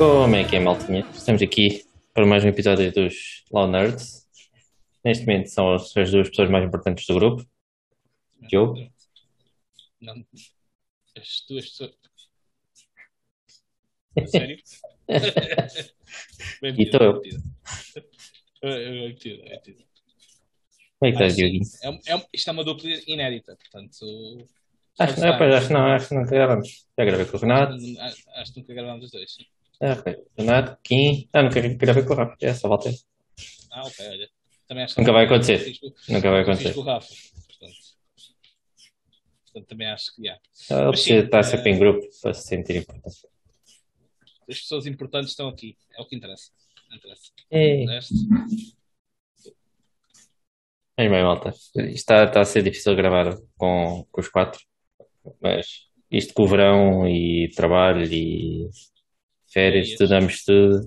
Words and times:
Como 0.00 0.34
é 0.34 0.48
que 0.48 0.56
é, 0.56 0.60
maltinha? 0.60 1.06
Estamos 1.12 1.42
aqui 1.42 1.84
para 2.14 2.24
mais 2.24 2.42
um 2.42 2.48
episódio 2.48 2.90
dos 2.90 3.44
Law 3.52 3.68
Nerds. 3.68 4.26
Neste 5.04 5.26
momento 5.26 5.48
são 5.48 5.74
as, 5.74 5.94
as 5.94 6.10
duas 6.10 6.30
pessoas 6.30 6.48
mais 6.48 6.64
importantes 6.64 7.06
do 7.06 7.16
grupo. 7.16 7.46
Diogo. 8.48 8.76
Não. 10.00 10.24
As 11.14 11.44
duas 11.46 11.66
pessoas. 11.68 11.92
Sério? 14.24 14.56
Bem 16.62 16.74
E 16.80 16.82
estou 16.82 17.02
eu. 17.02 17.20
Bem 17.20 19.08
metido, 19.08 19.42
bem 19.42 19.50
metido. 19.50 19.84
Como 20.98 21.08
é 21.08 21.10
que 21.10 21.12
estás. 21.12 21.36
Dioguinho? 21.36 21.66
É, 21.82 22.14
é, 22.14 22.26
isto 22.32 22.48
é 22.48 22.52
uma 22.54 22.64
dupla 22.64 22.88
inédita, 23.06 23.54
portanto. 23.54 24.48
Acho, 24.98 25.20
não, 25.20 25.36
pois, 25.36 25.54
acho 25.54 25.66
que 25.66 25.72
não, 25.74 25.86
acho 25.92 26.08
que 26.08 26.14
nunca 26.14 26.30
gravamos. 26.30 26.86
Já 26.98 27.04
gravei 27.04 27.26
com 27.26 27.36
o 27.36 27.40
Renato, 27.40 27.74
Acho, 27.74 28.30
acho 28.36 28.54
que 28.54 28.60
nunca 28.60 28.72
gravámos 28.72 29.04
os 29.04 29.10
dois. 29.10 29.36
Ah, 29.80 29.92
ok. 29.92 30.16
Renato, 30.38 30.78
Kim. 30.82 31.28
Ah, 31.32 31.42
nunca 31.42 31.60
gravei 31.60 32.04
com 32.04 32.12
o 32.12 32.16
Rafa. 32.16 32.36
É 32.40 32.54
só 32.54 32.68
volta. 32.68 32.90
Ah, 33.72 33.82
ok, 33.86 34.06
olha. 34.08 34.28
Também 34.68 34.84
acho 34.84 34.98
Nunca 35.00 35.12
vai 35.12 35.24
acontecer. 35.24 35.58
Fiz 35.58 35.78
com- 35.78 35.92
Nunca 36.12 36.30
vai 36.30 36.44
fiz 36.44 36.48
acontecer. 36.48 36.74
com 36.74 36.80
o 36.80 36.84
Rafa, 36.84 37.08
portanto. 37.48 37.76
Portanto, 39.44 39.68
também 39.68 39.86
acho 39.88 40.14
que 40.14 40.28
há. 40.28 40.32
Ele 40.34 40.40
Mas 40.68 41.00
sim, 41.00 41.06
precisa 41.08 41.24
estar 41.24 41.42
sempre 41.42 41.70
eh, 41.70 41.74
em 41.74 41.78
grupo 41.78 42.06
para 42.22 42.34
se 42.34 42.46
sentir 42.46 42.76
importante. 42.76 43.16
As 44.48 44.58
pessoas 44.60 44.86
importantes 44.86 45.30
estão 45.30 45.48
aqui. 45.48 45.76
É 45.98 46.02
o 46.02 46.06
que 46.06 46.14
interessa. 46.16 46.50
Não 46.88 46.96
interessa. 46.96 47.22
Ei. 47.50 47.84
O 47.84 47.88
resto, 47.88 48.14
Mas 50.98 51.08
bem, 51.10 51.22
malta. 51.22 51.48
Isto 51.50 51.78
está, 51.80 52.24
está 52.24 52.40
a 52.40 52.44
ser 52.44 52.62
difícil 52.62 52.94
gravar 52.94 53.36
com, 53.56 54.06
com 54.10 54.20
os 54.20 54.28
quatro. 54.28 54.60
Mas 55.40 55.86
isto 56.10 56.34
com 56.34 56.42
o 56.44 56.48
verão 56.48 57.08
e 57.08 57.48
trabalho 57.56 58.04
e 58.04 58.68
férias, 59.52 59.90
Férias. 59.90 59.98
tudo 59.98 60.14
a 60.14 60.20
mistura, 60.20 60.80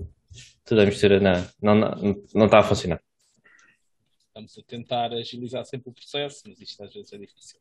tudo 0.64 0.80
a 0.80 0.86
mistura, 0.86 1.20
não, 1.20 1.74
não, 1.74 1.90
não, 2.34 2.44
está 2.46 2.58
a 2.58 2.62
funcionar. 2.62 3.00
Estamos 4.28 4.58
a 4.58 4.62
tentar 4.62 5.12
agilizar 5.12 5.64
sempre 5.64 5.90
o 5.90 5.92
processo, 5.92 6.42
mas 6.46 6.60
isto 6.60 6.82
às 6.82 6.92
vezes 6.92 7.12
é 7.12 7.18
difícil. 7.18 7.60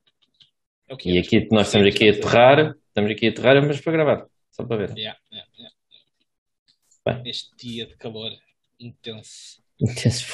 É 0.90 0.95
E 1.06 1.18
é. 1.18 1.22
aqui 1.22 1.48
nós 1.52 1.68
estamos 1.68 1.88
aqui 1.88 2.10
a 2.10 2.12
aterrar, 2.12 2.76
estamos 2.88 3.12
aqui 3.12 3.28
a 3.28 3.30
aterrar, 3.30 3.66
mas 3.66 3.82
para 3.82 3.92
gravar, 3.92 4.28
só 4.52 4.66
para 4.66 4.78
ver. 4.78 4.98
Yeah, 4.98 5.20
yeah, 5.32 5.52
yeah. 5.58 5.76
Bem. 7.06 7.23
Neste 7.23 7.56
dia 7.58 7.86
de 7.86 7.95
calor 7.98 8.32
intenso. 8.80 9.62
Intenso. 9.80 10.26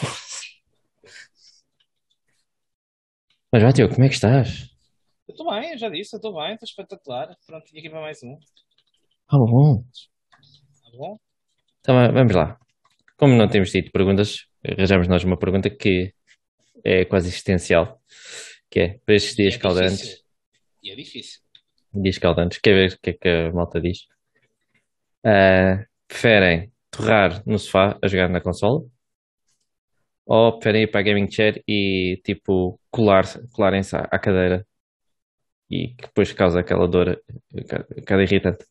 Mas 3.51 3.63
vai, 3.63 3.73
como 3.89 4.03
é 4.03 4.07
que 4.07 4.13
estás? 4.13 4.69
Eu 5.27 5.33
estou 5.33 5.49
bem, 5.49 5.71
eu 5.71 5.77
já 5.77 5.89
disse, 5.89 6.15
eu 6.15 6.17
estou 6.17 6.35
bem, 6.35 6.53
estou 6.53 6.67
espetacular. 6.67 7.35
Pronto, 7.45 7.65
tinha 7.65 7.79
aqui 7.79 7.89
para 7.89 8.01
mais 8.01 8.21
um. 8.21 8.37
Ah, 9.27 9.37
bom. 9.37 9.83
Então 11.79 11.95
va- 11.95 12.11
vamos 12.11 12.35
lá. 12.35 12.57
Como 13.17 13.35
não 13.35 13.47
temos 13.47 13.71
tido 13.71 13.91
perguntas, 13.91 14.45
arranjamos 14.65 15.07
nós 15.07 15.23
uma 15.23 15.37
pergunta 15.37 15.69
que 15.69 16.13
é 16.83 17.05
quase 17.05 17.27
existencial, 17.29 18.01
que 18.69 18.79
é 18.79 18.99
para 19.05 19.15
estes 19.15 19.35
dias 19.35 19.55
é 19.55 19.57
caldantes, 19.57 19.99
difícil. 19.99 20.25
E 20.83 20.91
é 20.91 20.95
difícil. 20.95 21.41
dias 21.93 22.17
caldantes, 22.17 22.57
quer 22.59 22.73
ver 22.73 22.93
o 22.93 22.99
que 23.01 23.09
é 23.09 23.13
que 23.13 23.29
a 23.29 23.51
malta 23.51 23.81
diz? 23.81 24.07
Ah, 25.23 25.85
preferem 26.07 26.71
torrar 26.89 27.43
no 27.45 27.59
sofá 27.59 27.97
a 28.01 28.07
jogar 28.07 28.29
na 28.29 28.41
consola? 28.41 28.81
Ou 30.25 30.53
preferem 30.59 30.83
ir 30.83 30.87
para 30.91 30.99
a 31.01 31.03
gaming 31.03 31.29
chair 31.29 31.61
e 31.67 32.21
tipo 32.23 32.79
colar, 32.91 33.25
colarem-se 33.51 33.95
à, 33.95 34.01
à 34.11 34.19
cadeira 34.19 34.65
e 35.69 35.89
que 35.89 36.03
depois 36.07 36.31
causa 36.33 36.59
aquela 36.59 36.87
dor, 36.87 37.21
aquela 37.97 38.23
irritante? 38.23 38.65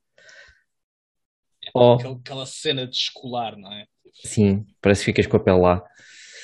Ou, 1.78 1.94
Aquela, 1.94 2.16
aquela 2.16 2.46
cena 2.46 2.86
de 2.86 2.96
escolar, 2.96 3.56
não 3.56 3.72
é? 3.72 3.86
sim, 4.12 4.66
parece 4.80 5.02
que 5.02 5.06
ficas 5.06 5.26
com 5.26 5.36
a 5.36 5.40
pele 5.40 5.60
lá. 5.60 5.82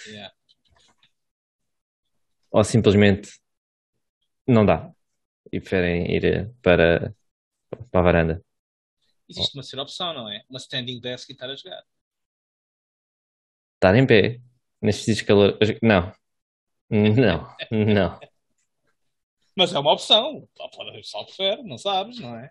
Yeah. 0.07 0.35
Ou 2.51 2.63
simplesmente 2.63 3.31
não 4.47 4.65
dá 4.65 4.93
e 5.51 5.61
preferem 5.61 6.11
ir 6.15 6.25
eh, 6.25 6.51
para, 6.63 7.15
para 7.91 8.01
a 8.01 8.03
varanda. 8.03 8.45
Existe 9.29 9.57
uma 9.57 9.63
terceira 9.63 9.83
opção, 9.83 10.13
não 10.13 10.29
é? 10.29 10.45
Uma 10.49 10.59
standing 10.59 11.01
desk 11.01 11.31
e 11.31 11.33
estar 11.33 11.49
a 11.51 11.57
jogar. 11.57 11.83
Estar 13.77 13.97
em 13.97 14.07
pé 14.07 14.41
nestes 14.81 15.07
dias 15.07 15.19
de 15.19 15.25
calor. 15.25 15.59
Não, 15.83 16.13
não, 16.91 17.57
não. 17.71 18.21
Mas 19.57 19.73
é 19.73 19.79
uma 19.79 19.93
opção. 19.93 20.49
Haver 20.81 20.93
pessoal 20.95 21.25
prefere, 21.27 21.63
não 21.63 21.79
sabes, 21.79 22.19
não 22.19 22.37
é? 22.37 22.51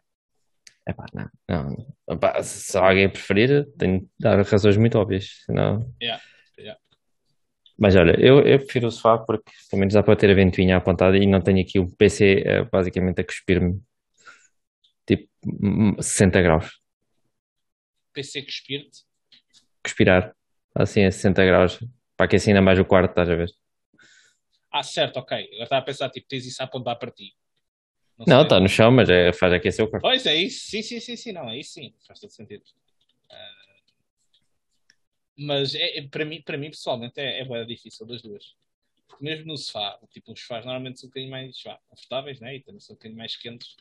Epá, 0.87 1.05
não, 1.13 1.29
não. 1.47 1.95
Epá, 2.09 2.43
se 2.43 2.77
alguém 2.77 3.09
preferir, 3.09 3.65
tenho 3.77 4.01
de 4.01 4.07
dar 4.19 4.41
razões 4.41 4.77
muito 4.77 4.97
óbvias. 4.97 5.43
Senão... 5.45 5.93
Yeah, 6.01 6.21
yeah. 6.57 6.79
Mas 7.77 7.95
olha, 7.95 8.15
eu, 8.19 8.41
eu 8.41 8.59
prefiro 8.59 8.87
o 8.87 8.91
sofá 8.91 9.17
porque 9.17 9.51
pelo 9.69 9.79
menos 9.79 9.93
dá 9.93 10.03
para 10.03 10.15
ter 10.15 10.29
a 10.29 10.33
ventoinha 10.33 10.77
apontada 10.77 11.17
e 11.17 11.25
não 11.25 11.41
tenho 11.41 11.61
aqui 11.61 11.79
o 11.79 11.89
PC 11.95 12.43
eh, 12.45 12.63
basicamente 12.65 13.21
a 13.21 13.25
cuspir-me 13.25 13.81
tipo 15.05 15.29
hum, 15.45 15.95
60 16.01 16.41
graus. 16.41 16.79
PC 18.13 18.39
espírito. 18.39 18.99
Cuspirar 19.83 20.35
assim 20.75 21.05
a 21.05 21.11
60 21.11 21.45
graus 21.45 21.79
para 22.15 22.25
aquecer 22.25 22.49
ainda 22.49 22.61
mais 22.61 22.79
o 22.79 22.85
quarto, 22.85 23.09
estás 23.09 23.29
a 23.29 23.35
ver? 23.35 23.49
Ah, 24.71 24.83
certo, 24.83 25.17
ok. 25.17 25.49
Eu 25.51 25.63
estava 25.63 25.81
a 25.81 25.85
pensar, 25.85 26.09
tipo, 26.09 26.27
tens 26.27 26.45
isso 26.45 26.61
a 26.61 26.65
apontar 26.65 26.97
para 26.97 27.11
ti. 27.11 27.33
Não 28.19 28.43
está 28.43 28.59
no 28.59 28.69
chão, 28.69 28.91
mas 28.91 29.09
é, 29.09 29.33
faz 29.33 29.53
aquecer 29.53 29.83
o 29.83 29.89
quarto. 29.89 30.03
Pois 30.03 30.25
é 30.25 30.35
isso, 30.35 30.69
sim, 30.69 30.81
sim, 30.81 30.99
sim, 30.99 31.15
sim, 31.15 31.31
não, 31.31 31.49
é 31.49 31.57
isso 31.59 31.73
sim, 31.73 31.93
faz 32.07 32.19
todo 32.19 32.29
sentido. 32.29 32.63
Ah, 33.29 33.53
mas 35.37 35.73
é, 35.75 35.97
é- 35.97 36.07
para 36.07 36.25
mim, 36.25 36.41
para 36.41 36.57
mim 36.57 36.69
pessoalmente 36.69 37.19
é, 37.19 37.39
é 37.41 37.45
bem 37.45 37.65
difícil 37.65 38.05
das 38.05 38.21
duas. 38.21 38.55
Porque 39.07 39.23
mesmo 39.23 39.47
no 39.47 39.57
sofá, 39.57 39.99
tipo, 40.11 40.31
os 40.31 40.39
sofás 40.39 40.65
normalmente 40.65 40.99
são 40.99 41.07
um 41.07 41.09
bocadinho 41.09 41.31
mais 41.31 41.61
vá, 41.63 41.79
confortáveis, 41.89 42.39
né? 42.39 42.55
E 42.55 42.61
também 42.61 42.79
são 42.79 42.93
um 42.93 42.97
bocadinho 42.97 43.17
mais 43.17 43.35
quentes. 43.35 43.75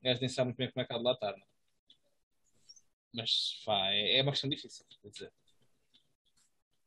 O 0.00 0.04
gajo 0.04 0.20
nem 0.20 0.28
sabe 0.28 0.46
muito 0.48 0.56
bem 0.58 0.70
como 0.70 0.82
é 0.82 0.86
que 0.86 0.92
há 0.92 0.98
de 0.98 1.04
lá 1.04 1.12
estar, 1.12 1.32
né? 1.36 1.42
Mas 3.14 3.30
sofá 3.30 3.90
é, 3.92 4.18
é 4.18 4.22
uma 4.22 4.32
questão 4.32 4.50
difícil, 4.50 4.84
quer 5.02 5.08
dizer. 5.10 5.32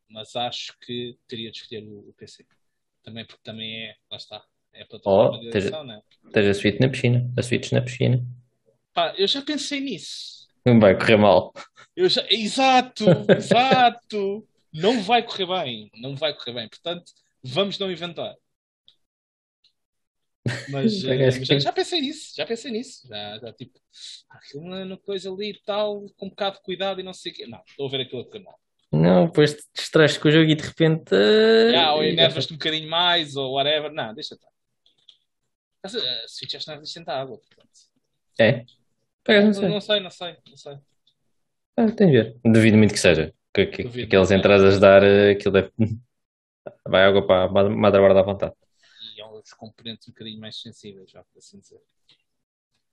Mas 0.10 0.36
acho 0.36 0.78
que 0.80 1.18
teria 1.28 1.52
de 1.52 1.58
escolher 1.58 1.84
o, 1.84 2.10
o 2.10 2.14
PC. 2.14 2.46
Também 3.04 3.26
porque 3.26 3.42
também 3.44 3.88
é, 3.88 3.98
lá 4.10 4.18
está, 4.18 4.46
é 4.74 4.84
a 4.84 4.86
plataforma 4.86 5.38
Oh, 5.38 5.50
de 5.50 5.86
né? 5.86 6.02
Tens 6.32 6.48
a 6.48 6.54
suíte 6.54 6.80
na 6.80 6.90
piscina, 6.90 7.32
a 7.38 7.42
suítes 7.42 7.72
na 7.72 7.82
piscina. 7.82 8.24
Pá, 8.94 9.14
eu 9.18 9.28
já 9.28 9.42
pensei 9.42 9.80
nisso. 9.80 10.48
Não 10.66 10.80
vai 10.80 10.98
correr 10.98 11.18
mal. 11.18 11.54
Eu 11.96 12.08
já... 12.10 12.26
Exato, 12.30 13.06
exato. 13.36 14.48
Não 14.74 15.02
vai 15.02 15.24
correr 15.24 15.46
bem, 15.46 15.90
não 15.96 16.16
vai 16.16 16.34
correr 16.34 16.54
bem. 16.54 16.70
Portanto, 16.70 17.12
vamos 17.44 17.78
não 17.78 17.92
inventar. 17.92 18.36
Mas, 20.70 21.04
eh, 21.06 21.18
mas 21.18 21.48
já, 21.48 21.60
já 21.60 21.72
pensei 21.72 22.02
nisso, 22.02 22.34
já 22.36 22.46
pensei 22.46 22.72
nisso. 22.72 23.08
Já, 23.08 23.40
já 23.40 23.54
tipo, 23.54 23.80
aquilo 24.30 24.74
é 24.74 24.84
uma 24.86 24.98
coisa 24.98 25.30
ali 25.32 25.52
e 25.52 25.62
tal, 25.66 26.06
com 26.18 26.28
um 26.28 26.30
bocado 26.30 26.58
de 26.58 26.64
cuidado 26.64 27.00
e 27.00 27.04
não 27.04 27.14
sei 27.14 27.32
o 27.32 27.36
quê. 27.36 27.46
Não, 27.46 27.62
estou 27.68 27.88
a 27.88 27.90
ver 27.90 28.02
aquilo 28.02 28.28
a 28.34 28.40
mal. 28.40 28.60
Não, 28.92 29.26
depois 29.26 29.54
te 29.54 29.64
distrais 29.74 30.18
com 30.18 30.28
o 30.28 30.32
jogo 30.32 30.50
e 30.50 30.56
de 30.56 30.64
repente. 30.64 31.14
eh, 31.14 31.72
Já, 31.72 31.94
ou 31.94 32.04
enervas-te 32.04 32.54
um 32.54 32.58
bocadinho 32.58 32.90
mais, 32.90 33.36
ou 33.36 33.54
whatever. 33.54 33.92
Não, 33.92 34.14
deixa 34.14 34.36
estar. 34.36 34.50
Mas, 35.84 35.96
eh, 35.96 36.24
A 36.24 36.28
Switch 36.28 36.52
já 36.52 36.58
está 36.60 36.76
resistente 36.76 37.10
à 37.10 37.20
água, 37.22 37.38
portanto. 37.38 37.70
É? 38.40 38.66
Não 39.28 39.54
sei. 39.54 39.70
não 39.70 39.82
sei, 39.82 40.00
não 40.00 40.10
sei, 40.12 40.38
não 40.50 40.58
sei. 40.58 40.78
Ah, 41.78 41.92
tem 41.92 42.08
de 42.08 42.14
ver. 42.14 42.40
Duvido 42.44 42.78
muito 42.78 42.94
que 42.94 43.00
seja. 43.00 43.34
Que, 43.54 43.66
que, 43.68 43.84
Duvido. 43.84 44.08
aqueles 44.08 44.32
entradas 44.32 44.76
a 44.78 44.80
dar 44.80 45.04
eh, 45.04 45.32
aquilo 45.32 45.54
deve. 45.54 45.72
Vai 46.88 47.04
água 47.04 47.26
para 47.26 47.44
a 47.46 47.50
ma- 47.50 47.70
motherboard 47.70 48.20
à 48.20 48.22
vontade. 48.24 48.54
e 49.18 49.22
há 49.22 49.28
uns 49.32 49.52
componentes 49.54 50.08
um 50.08 50.12
bocadinho 50.12 50.40
mais 50.40 50.60
sensíveis, 50.62 51.10
já 51.10 51.24
por 51.24 51.38
assim 51.40 51.60
dizer. 51.60 51.82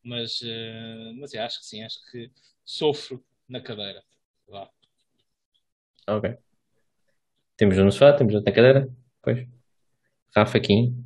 Mas, 0.02 0.40
eh, 0.42 1.12
mas 1.18 1.34
eu 1.34 1.42
acho 1.42 1.60
que 1.60 1.66
sim, 1.66 1.82
acho 1.82 1.98
que 2.10 2.30
sofro 2.64 3.22
na 3.48 3.60
cadeira. 3.60 4.02
Vá. 4.46 4.70
Ok. 6.06 6.38
Temos 7.56 7.76
um 7.78 7.84
no 7.84 7.92
sofá, 7.92 8.12
temos 8.14 8.34
outro 8.34 8.48
na 8.50 8.54
cadeira. 8.54 8.88
Pois. 9.20 9.46
Rafa, 10.34 10.60
Kim. 10.60 11.04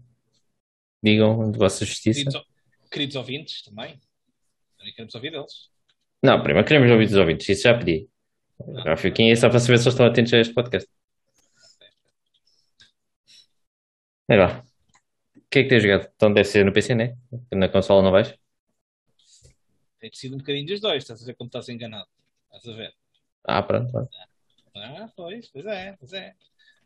Digam 1.02 1.50
de 1.50 1.58
vossa 1.58 1.84
justiça. 1.84 2.20
Queridos, 2.20 2.46
queridos 2.90 3.16
ouvintes 3.16 3.62
também. 3.62 4.00
Também 4.78 4.92
queremos 4.94 5.14
ouvir 5.14 5.30
deles. 5.32 5.70
Não, 6.22 6.42
primeiro 6.42 6.66
queremos 6.66 6.90
ouvir 6.90 7.06
dos 7.06 7.16
ouvintes. 7.16 7.48
Isso 7.48 7.62
já 7.62 7.76
pedi. 7.76 8.08
Rafa, 8.84 9.10
Kim 9.10 9.30
é 9.30 9.36
só 9.36 9.48
para 9.50 9.58
saber 9.58 9.78
se 9.78 9.84
eles 9.84 9.94
estão 9.94 10.06
atentos 10.06 10.32
a 10.32 10.38
este 10.38 10.54
podcast. 10.54 10.88
Mas 14.28 14.38
vá. 14.38 14.64
O 15.36 15.40
que 15.50 15.58
é 15.58 15.62
que 15.64 15.68
tens 15.68 15.82
jogado? 15.82 16.10
Então 16.14 16.32
deve 16.32 16.48
ser 16.48 16.64
no 16.64 16.72
PC, 16.72 16.94
né? 16.94 17.16
Na 17.52 17.68
consola 17.68 18.02
não 18.02 18.12
vais? 18.12 18.34
Tem 19.98 20.10
sido 20.12 20.34
um 20.34 20.38
bocadinho 20.38 20.66
dos 20.66 20.80
dois, 20.80 21.02
estás 21.02 21.22
a 21.22 21.26
ver 21.26 21.34
como 21.34 21.48
estás 21.48 21.68
enganado. 21.68 22.08
Estás 22.46 22.68
a 22.68 22.76
ver? 22.76 22.94
Ah, 23.44 23.62
pronto. 23.62 23.92
vá. 23.92 24.06
Ah, 24.74 25.12
pois, 25.14 25.48
pois 25.50 25.66
é, 25.66 25.92
pois 25.98 26.12
é. 26.12 26.34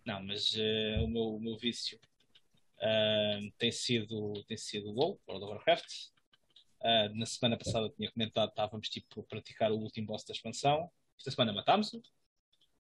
Não, 0.04 0.22
mas 0.22 0.54
eh, 0.56 0.98
o, 1.00 1.08
meu, 1.08 1.22
o 1.36 1.40
meu 1.40 1.56
vício 1.56 1.98
tem 3.58 3.72
sido 3.72 4.44
tem 4.44 4.56
sido 4.56 4.92
WoW, 4.92 5.20
World 5.28 5.44
of 5.44 5.54
Warcraft. 5.54 5.86
Ah, 6.82 7.08
na 7.14 7.26
semana 7.26 7.56
passada 7.56 7.88
tinha 7.96 8.10
comentado, 8.12 8.50
estávamos 8.50 8.88
tipo 8.88 9.20
a 9.20 9.24
praticar 9.24 9.72
o 9.72 9.76
último 9.76 10.06
boss 10.06 10.24
da 10.24 10.32
expansão. 10.32 10.90
Esta 11.18 11.30
semana 11.30 11.52
matámos-o. 11.52 12.02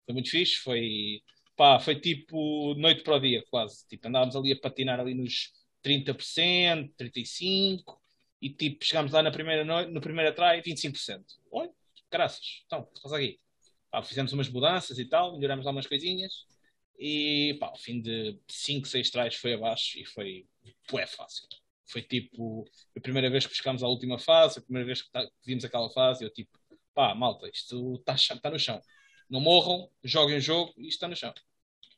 Foi 0.04 0.14
muito 0.14 0.30
fixe. 0.30 0.56
Foi, 0.56 1.22
pá, 1.56 1.78
foi 1.80 2.00
tipo 2.00 2.74
noite 2.74 3.02
para 3.02 3.16
o 3.16 3.20
dia, 3.20 3.44
quase. 3.50 3.86
Tipo, 3.88 4.08
andávamos 4.08 4.36
ali 4.36 4.52
a 4.52 4.60
patinar 4.60 5.00
ali 5.00 5.14
nos 5.14 5.52
30%, 5.82 6.94
35%, 6.98 7.84
e 8.42 8.50
tipo, 8.50 8.84
chegámos 8.84 9.12
lá 9.12 9.22
na 9.22 9.30
primeira 9.30 9.64
noite, 9.64 9.92
no 9.92 10.00
primeiro 10.00 10.34
try, 10.34 10.62
25%. 10.62 11.24
Oi, 11.50 11.70
graças. 12.10 12.62
Então, 12.66 12.80
o 12.80 12.86
que 12.86 13.02
passa 13.02 13.16
aqui? 13.16 13.38
Pá, 13.90 14.02
fizemos 14.02 14.32
umas 14.32 14.48
mudanças 14.48 14.98
e 14.98 15.04
tal, 15.04 15.34
melhoramos 15.34 15.66
algumas 15.66 15.86
coisinhas. 15.86 16.46
E 17.02 17.56
pá, 17.58 17.68
ao 17.68 17.78
fim 17.78 17.98
de 17.98 18.38
5, 18.46 18.86
6 18.86 19.10
tries 19.10 19.34
foi 19.36 19.54
abaixo 19.54 19.98
e 19.98 20.04
foi 20.04 20.46
é 20.92 21.06
fácil. 21.06 21.48
Foi 21.86 22.02
tipo 22.02 22.68
a 22.94 23.00
primeira 23.00 23.30
vez 23.30 23.46
que 23.46 23.52
buscámos 23.52 23.82
a 23.82 23.88
última 23.88 24.18
fase, 24.18 24.58
a 24.58 24.62
primeira 24.62 24.84
vez 24.84 25.00
que, 25.00 25.10
tá, 25.10 25.24
que 25.24 25.46
vimos 25.46 25.64
aquela 25.64 25.88
fase, 25.88 26.22
eu 26.22 26.30
tipo, 26.30 26.50
pá, 26.94 27.14
malta, 27.14 27.48
isto 27.48 27.94
está 27.94 28.14
tá 28.38 28.50
no 28.50 28.58
chão. 28.58 28.78
Não 29.30 29.40
morram, 29.40 29.88
joguem 30.04 30.36
o 30.36 30.40
jogo 30.40 30.74
e 30.76 30.82
isto 30.82 30.96
está 30.96 31.08
no 31.08 31.16
chão. 31.16 31.32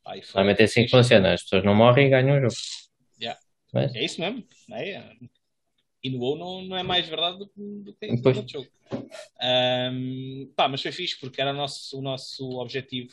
Aí 0.04 0.22
foi, 0.22 0.40
Realmente 0.40 0.60
é 0.60 0.64
assim 0.66 0.84
que 0.84 0.90
funciona, 0.90 1.34
as 1.34 1.42
pessoas 1.42 1.64
não 1.64 1.74
morrem 1.74 2.06
e 2.06 2.10
ganham 2.10 2.38
o 2.38 2.40
jogo. 2.40 2.54
Yeah. 3.20 3.40
Mas... 3.72 3.92
É 3.96 4.04
isso 4.04 4.20
mesmo. 4.20 4.46
É. 4.70 5.16
E 6.04 6.10
no 6.10 6.18
WoW 6.20 6.38
não, 6.38 6.62
não 6.62 6.76
é 6.76 6.82
mais 6.84 7.08
verdade 7.08 7.38
do, 7.38 7.50
do 7.56 7.94
que 7.94 8.06
no 8.06 8.28
outro 8.28 8.48
jogo. 8.48 8.68
Um, 9.42 10.52
pá, 10.54 10.68
mas 10.68 10.80
foi 10.80 10.92
fixe 10.92 11.18
porque 11.18 11.40
era 11.40 11.50
o 11.50 11.56
nosso, 11.56 11.98
o 11.98 12.02
nosso 12.02 12.48
objetivo 12.60 13.12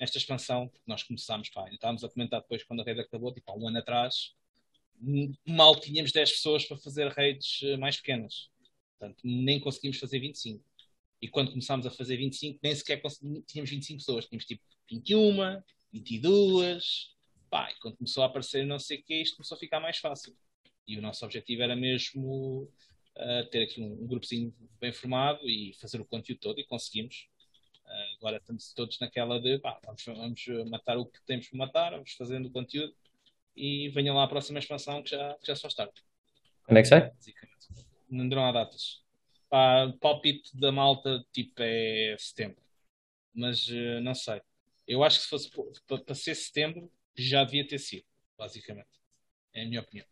nesta 0.00 0.18
expansão. 0.18 0.70
Nós 0.86 1.02
começámos, 1.02 1.48
pá, 1.50 1.68
estávamos 1.70 2.04
a 2.04 2.08
comentar 2.08 2.40
depois 2.40 2.62
quando 2.64 2.80
a 2.80 2.84
rede 2.84 3.00
acabou, 3.00 3.32
tipo 3.32 3.50
há 3.50 3.56
um 3.56 3.68
ano 3.68 3.78
atrás, 3.78 4.34
mal 5.46 5.78
tínhamos 5.78 6.12
10 6.12 6.32
pessoas 6.32 6.64
para 6.64 6.76
fazer 6.76 7.08
redes 7.08 7.60
eh, 7.62 7.76
mais 7.76 7.96
pequenas. 7.96 8.50
Portanto, 8.98 9.20
nem 9.24 9.60
conseguimos 9.60 9.98
fazer 9.98 10.18
25. 10.20 10.64
E 11.20 11.28
quando 11.28 11.50
começámos 11.50 11.86
a 11.86 11.90
fazer 11.90 12.16
25, 12.16 12.58
nem 12.62 12.74
sequer 12.74 13.00
tínhamos 13.46 13.70
25 13.70 13.98
pessoas. 13.98 14.26
Tínhamos 14.26 14.46
tipo 14.46 14.62
21, 14.90 15.62
22. 15.92 17.14
Pá, 17.50 17.70
e 17.70 17.78
quando 17.80 17.96
começou 17.96 18.22
a 18.22 18.26
aparecer 18.26 18.66
não 18.66 18.78
sei 18.78 18.98
o 18.98 19.02
que, 19.02 19.14
isto 19.14 19.36
começou 19.36 19.56
a 19.56 19.58
ficar 19.58 19.80
mais 19.80 19.98
fácil. 19.98 20.36
E 20.86 20.98
o 20.98 21.02
nosso 21.02 21.24
objetivo 21.24 21.62
era 21.62 21.76
mesmo 21.76 22.70
uh, 23.16 23.50
ter 23.50 23.62
aqui 23.62 23.80
um, 23.80 24.02
um 24.02 24.06
grupozinho 24.06 24.54
bem 24.80 24.92
formado 24.92 25.48
e 25.48 25.74
fazer 25.74 26.00
o 26.00 26.04
conteúdo 26.04 26.40
todo, 26.40 26.60
e 26.60 26.64
conseguimos. 26.64 27.28
Agora 28.18 28.38
estamos 28.38 28.72
todos 28.72 28.98
naquela 28.98 29.40
de 29.40 29.58
pá, 29.58 29.78
vamos, 29.84 30.04
vamos 30.04 30.70
matar 30.70 30.96
o 30.96 31.06
que 31.06 31.20
temos 31.26 31.48
para 31.48 31.58
matar, 31.58 31.90
vamos 31.92 32.12
fazendo 32.12 32.46
o 32.46 32.50
conteúdo 32.50 32.94
e 33.54 33.88
venham 33.90 34.16
lá 34.16 34.24
a 34.24 34.28
próxima 34.28 34.58
expansão 34.58 35.02
que 35.02 35.10
já, 35.10 35.34
que 35.34 35.46
já 35.46 35.56
só 35.56 35.68
está. 35.68 35.88
Quando 36.64 36.78
é 36.78 36.82
que 36.82 36.88
sai? 36.88 37.12
Não 38.08 38.28
deram 38.28 38.46
há 38.46 38.52
datas. 38.52 39.02
Pá, 39.48 39.92
palpite 40.00 40.56
da 40.56 40.72
malta 40.72 41.24
tipo 41.32 41.54
é 41.58 42.16
setembro. 42.18 42.62
Mas 43.34 43.68
uh, 43.68 44.00
não 44.02 44.14
sei. 44.14 44.40
Eu 44.86 45.02
acho 45.04 45.18
que 45.18 45.24
se 45.24 45.30
fosse 45.30 45.50
para 45.86 46.14
ser 46.14 46.34
setembro, 46.34 46.90
já 47.14 47.44
devia 47.44 47.66
ter 47.66 47.78
sido, 47.78 48.06
basicamente. 48.36 48.88
É 49.52 49.62
a 49.62 49.66
minha 49.66 49.80
opinião. 49.80 50.06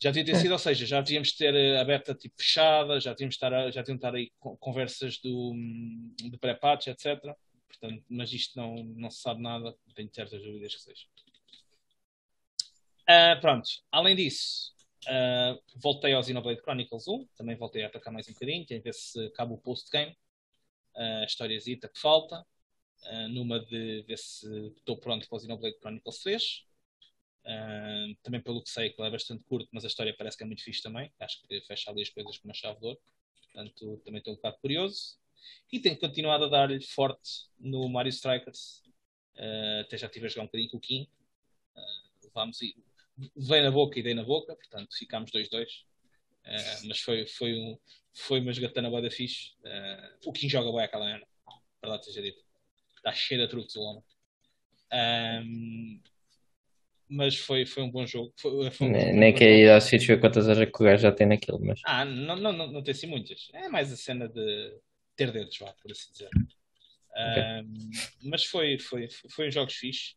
Já 0.00 0.10
devia 0.10 0.32
ter 0.32 0.38
sido, 0.40 0.52
ou 0.52 0.58
seja, 0.58 0.86
já 0.86 1.00
devíamos 1.00 1.32
ter 1.32 1.76
a 1.76 1.84
beta 1.84 2.14
tipo 2.14 2.36
fechada, 2.38 3.00
já 3.00 3.12
devíamos 3.12 3.34
estar, 3.34 3.50
já 3.70 3.82
devíamos 3.82 3.98
estar 3.98 4.14
aí 4.14 4.30
conversas 4.38 5.18
do, 5.18 5.54
de 6.16 6.38
pré-patch, 6.38 6.86
etc. 6.86 7.20
Portanto, 7.66 8.04
mas 8.08 8.32
isto 8.32 8.56
não, 8.56 8.76
não 8.76 9.10
se 9.10 9.20
sabe 9.20 9.42
nada, 9.42 9.74
tenho 9.94 10.08
certas 10.12 10.40
dúvidas 10.42 10.74
que 10.74 10.82
seja. 10.82 11.06
Uh, 13.08 13.40
pronto, 13.40 13.68
além 13.90 14.14
disso, 14.14 14.72
uh, 15.06 15.60
voltei 15.76 16.12
ao 16.12 16.22
Xenoblade 16.22 16.60
Chronicles 16.60 17.08
1, 17.08 17.26
também 17.36 17.56
voltei 17.56 17.82
a 17.82 17.86
atacar 17.86 18.12
mais 18.12 18.28
um 18.28 18.32
bocadinho, 18.32 18.66
tem 18.66 18.78
a 18.78 18.82
ver 18.82 18.94
se 18.94 19.26
acaba 19.26 19.52
o 19.52 19.58
post-game, 19.58 20.12
uh, 20.94 21.22
a 21.22 21.24
historiazita 21.24 21.88
que 21.88 21.98
falta, 21.98 22.40
uh, 22.40 23.28
numa 23.30 23.58
de 23.60 24.02
ver 24.02 24.18
se 24.18 24.46
estou 24.76 24.96
pronto 24.96 25.28
para 25.28 25.36
o 25.36 25.40
Xenoblade 25.40 25.78
Chronicles 25.78 26.18
3. 26.20 26.67
Também 28.22 28.40
pelo 28.40 28.62
que 28.62 28.70
sei, 28.70 28.90
que 28.90 29.00
é 29.02 29.10
bastante 29.10 29.42
curto, 29.44 29.68
mas 29.72 29.84
a 29.84 29.88
história 29.88 30.14
parece 30.16 30.36
que 30.36 30.42
é 30.42 30.46
muito 30.46 30.62
fixe 30.62 30.82
também. 30.82 31.10
Acho 31.18 31.40
que 31.46 31.60
fecha 31.62 31.90
ali 31.90 32.02
as 32.02 32.10
coisas 32.10 32.36
com 32.38 32.48
uma 32.48 32.54
chave 32.54 32.78
de 32.78 32.86
ouro. 32.86 33.00
Portanto, 33.52 34.02
também 34.04 34.18
estou 34.18 34.34
um 34.34 34.36
bocado 34.36 34.58
curioso. 34.58 35.18
E 35.72 35.80
tenho 35.80 35.98
continuado 35.98 36.44
a 36.44 36.48
dar-lhe 36.48 36.80
forte 36.80 37.48
no 37.58 37.88
Mario 37.88 38.10
Strikers. 38.10 38.82
Uh, 39.36 39.80
até 39.82 39.96
já 39.96 40.06
estive 40.06 40.26
a 40.26 40.28
jogar 40.28 40.42
um 40.42 40.46
bocadinho 40.46 40.70
com 40.70 40.76
o 40.76 40.80
Kim. 40.80 41.08
Uh, 41.76 42.52
e 42.62 42.76
veio 43.36 43.64
na 43.64 43.70
boca 43.70 43.98
e 43.98 44.02
dei 44.02 44.14
na 44.14 44.22
boca, 44.22 44.54
portanto 44.54 44.96
ficámos 44.96 45.30
2-2. 45.30 45.64
Uh, 46.44 46.88
mas 46.88 47.00
foi, 47.00 47.26
foi, 47.26 47.54
um, 47.54 47.78
foi 48.14 48.40
uma 48.40 48.52
jogatana 48.52 48.88
boa 48.88 49.02
da 49.02 49.10
fixe. 49.10 49.52
o 50.24 50.32
Kim 50.32 50.48
joga 50.48 50.70
bem 50.72 50.84
aquela 50.84 51.06
ano, 51.06 51.26
lá 51.82 52.02
seja 52.02 52.22
dito. 52.22 52.42
Está 52.96 53.12
cheio 53.12 53.40
de 53.40 53.48
truques 53.48 53.76
o 53.76 53.82
homem. 53.82 54.04
Um, 54.92 56.00
mas 57.08 57.36
foi, 57.36 57.64
foi 57.64 57.82
um 57.82 57.90
bom 57.90 58.06
jogo. 58.06 58.32
Foi, 58.36 58.70
foi 58.70 58.86
um 58.86 58.90
nem, 58.90 59.12
nem 59.14 59.34
que 59.34 59.44
ir 59.44 59.70
ao 59.70 59.80
sítio 59.80 60.20
quantas 60.20 60.48
horas 60.48 60.70
que 60.70 60.82
o 60.82 60.84
gajo 60.84 61.02
já 61.02 61.12
tem 61.12 61.26
naquilo, 61.26 61.58
mas. 61.60 61.80
Ah, 61.84 62.04
não, 62.04 62.36
não, 62.36 62.52
não, 62.52 62.66
não 62.70 62.82
tem 62.82 62.92
assim 62.92 63.06
muitas. 63.06 63.48
É 63.54 63.68
mais 63.68 63.92
a 63.92 63.96
cena 63.96 64.28
de 64.28 64.78
ter 65.16 65.32
dedos, 65.32 65.56
vá, 65.58 65.72
por 65.72 65.90
assim 65.90 66.12
dizer. 66.12 66.28
Okay. 66.28 67.42
Um, 67.62 67.90
mas 68.30 68.44
foi, 68.44 68.78
foi, 68.78 69.08
foi 69.30 69.48
um 69.48 69.50
jogo 69.50 69.70
fixe. 69.70 70.14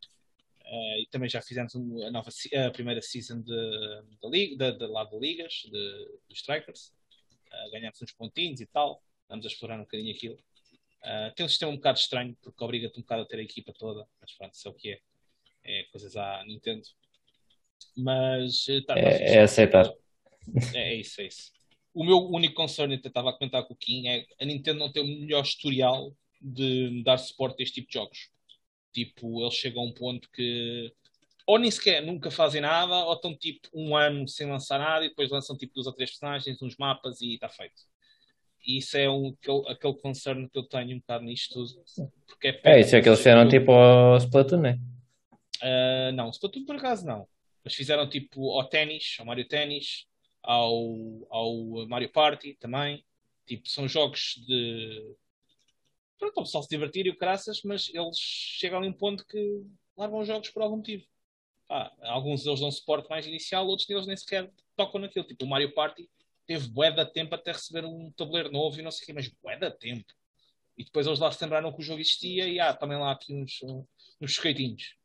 Uh, 0.65 1.01
e 1.01 1.07
também 1.11 1.29
já 1.29 1.41
fizemos 1.41 1.75
a, 1.75 2.11
nova, 2.11 2.29
a 2.67 2.71
primeira 2.71 3.01
season 3.01 3.41
de, 3.41 4.03
da 4.21 4.29
liga, 4.29 4.71
de, 4.71 4.85
lá 4.87 5.03
de 5.03 5.17
ligas, 5.17 5.63
de, 5.65 6.19
dos 6.29 6.37
Strikers. 6.37 6.93
Uh, 7.47 7.71
ganhamos 7.71 8.01
uns 8.01 8.11
pontinhos 8.11 8.61
e 8.61 8.65
tal. 8.65 9.01
Vamos 9.27 9.45
a 9.45 9.49
explorar 9.49 9.77
um 9.77 9.83
bocadinho 9.83 10.13
aquilo. 10.13 10.35
Uh, 11.03 11.33
tem 11.35 11.45
um 11.45 11.49
sistema 11.49 11.71
um 11.71 11.75
bocado 11.75 11.99
estranho, 11.99 12.37
porque 12.41 12.63
obriga-te 12.63 12.99
um 12.99 13.01
bocado 13.01 13.23
a 13.23 13.25
ter 13.25 13.39
a 13.39 13.43
equipa 13.43 13.73
toda. 13.73 14.05
Mas 14.19 14.33
pronto, 14.33 14.53
isso 14.53 14.67
é 14.67 14.71
o 14.71 14.73
que 14.73 14.91
é 14.91 14.99
é 15.63 15.83
coisas 15.91 16.15
à 16.15 16.43
Nintendo. 16.45 16.83
Mas 17.97 18.67
eh, 18.69 18.81
tá, 18.81 18.97
é, 18.97 19.35
é, 19.35 19.41
aceitar. 19.41 19.91
É, 20.73 20.93
é, 20.93 20.95
isso, 20.95 21.21
é 21.21 21.25
isso. 21.25 21.51
O 21.93 22.03
meu 22.03 22.17
único 22.17 22.55
concern, 22.55 22.93
eu 22.93 22.99
estava 22.99 23.29
a 23.29 23.33
comentar 23.33 23.63
com 23.65 23.73
o 23.73 23.77
Kim, 23.77 24.07
é 24.07 24.25
a 24.39 24.45
Nintendo 24.45 24.79
não 24.79 24.91
tem 24.91 25.03
o 25.03 25.21
melhor 25.21 25.43
historial 25.43 26.15
de 26.41 27.03
dar 27.03 27.17
suporte 27.17 27.61
a 27.61 27.63
este 27.63 27.75
tipo 27.75 27.87
de 27.87 27.93
jogos. 27.95 28.29
Tipo, 28.93 29.41
eles 29.41 29.53
chegam 29.53 29.83
a 29.83 29.85
um 29.85 29.93
ponto 29.93 30.29
que 30.31 30.93
ou 31.45 31.57
nem 31.57 31.71
sequer 31.71 32.01
nunca 32.01 32.31
fazem 32.31 32.61
nada, 32.61 32.93
ou 33.05 33.13
estão 33.13 33.35
tipo 33.35 33.67
um 33.73 33.95
ano 33.95 34.27
sem 34.27 34.47
lançar 34.47 34.79
nada 34.79 35.05
e 35.05 35.09
depois 35.09 35.29
lançam 35.29 35.57
tipo 35.57 35.73
duas 35.73 35.87
ou 35.87 35.93
três 35.93 36.11
personagens, 36.11 36.61
uns 36.61 36.77
mapas 36.77 37.19
e 37.19 37.33
está 37.33 37.49
feito. 37.49 37.81
E 38.65 38.77
isso 38.77 38.95
é 38.95 39.09
um, 39.09 39.35
aquele, 39.41 39.67
aquele 39.67 39.93
concern 39.95 40.47
que 40.47 40.57
eu 40.57 40.63
tenho 40.63 40.95
um 40.95 40.99
bocado 40.99 41.25
nisto 41.25 41.53
tudo. 41.53 41.83
Porque 42.27 42.47
é, 42.47 42.59
é 42.63 42.79
isso 42.79 42.95
é 42.95 43.01
que 43.01 43.09
eles 43.09 43.19
fizeram 43.19 43.49
tipo 43.49 43.71
ao 43.71 44.17
Splatoon, 44.17 44.61
né? 44.61 44.79
Uh, 45.61 46.11
não, 46.13 46.29
Splatoon 46.29 46.65
por 46.65 46.75
acaso 46.75 47.05
não. 47.05 47.27
Mas 47.63 47.75
fizeram 47.75 48.09
tipo 48.09 48.51
ao 48.51 48.67
ténis, 48.67 49.17
ao 49.19 49.25
Mario 49.25 49.47
Ténis, 49.47 50.07
ao, 50.41 50.75
ao 51.29 51.87
Mario 51.87 52.11
Party 52.11 52.55
também. 52.55 53.05
Tipo, 53.45 53.69
são 53.69 53.87
jogos 53.87 54.35
de. 54.47 55.15
Pronto, 56.17 56.39
o 56.39 56.43
pessoal 56.43 56.63
se 56.63 56.69
divertir 56.69 57.05
e 57.05 57.09
o 57.09 57.17
caraças, 57.17 57.61
mas 57.63 57.89
eles 57.93 58.17
chegam 58.17 58.81
a 58.81 58.85
um 58.85 58.93
ponto 58.93 59.25
que 59.25 59.63
largam 59.97 60.19
os 60.19 60.27
jogos 60.27 60.49
por 60.49 60.61
algum 60.61 60.77
motivo. 60.77 61.05
Ah, 61.69 61.91
alguns 62.03 62.43
deles 62.43 62.59
dão 62.59 62.71
suporte 62.71 63.09
mais 63.09 63.25
inicial, 63.25 63.65
outros 63.67 63.87
deles 63.87 64.05
nem 64.05 64.17
sequer 64.17 64.51
tocam 64.75 65.01
naquilo. 65.01 65.25
Tipo, 65.25 65.45
o 65.45 65.47
Mario 65.47 65.73
Party 65.73 66.09
teve 66.45 66.67
bué 66.69 66.91
de 66.91 67.05
tempo 67.11 67.33
até 67.33 67.51
receber 67.51 67.85
um 67.85 68.11
tabuleiro 68.11 68.51
novo 68.51 68.79
e 68.79 68.83
não 68.83 68.91
sei 68.91 69.03
o 69.03 69.05
quê, 69.07 69.13
mas 69.13 69.27
bué 69.41 69.57
de 69.57 69.71
tempo. 69.71 70.13
E 70.77 70.83
depois 70.83 71.07
eles 71.07 71.19
lá 71.19 71.31
se 71.31 71.43
lembraram 71.43 71.71
que 71.71 71.79
o 71.79 71.83
jogo 71.83 72.01
existia 72.01 72.47
e 72.47 72.59
ah, 72.59 72.73
também 72.73 72.97
lá 72.97 73.11
aqui 73.11 73.33
uns, 73.33 73.59
uns 74.21 74.31
skate 74.31 74.97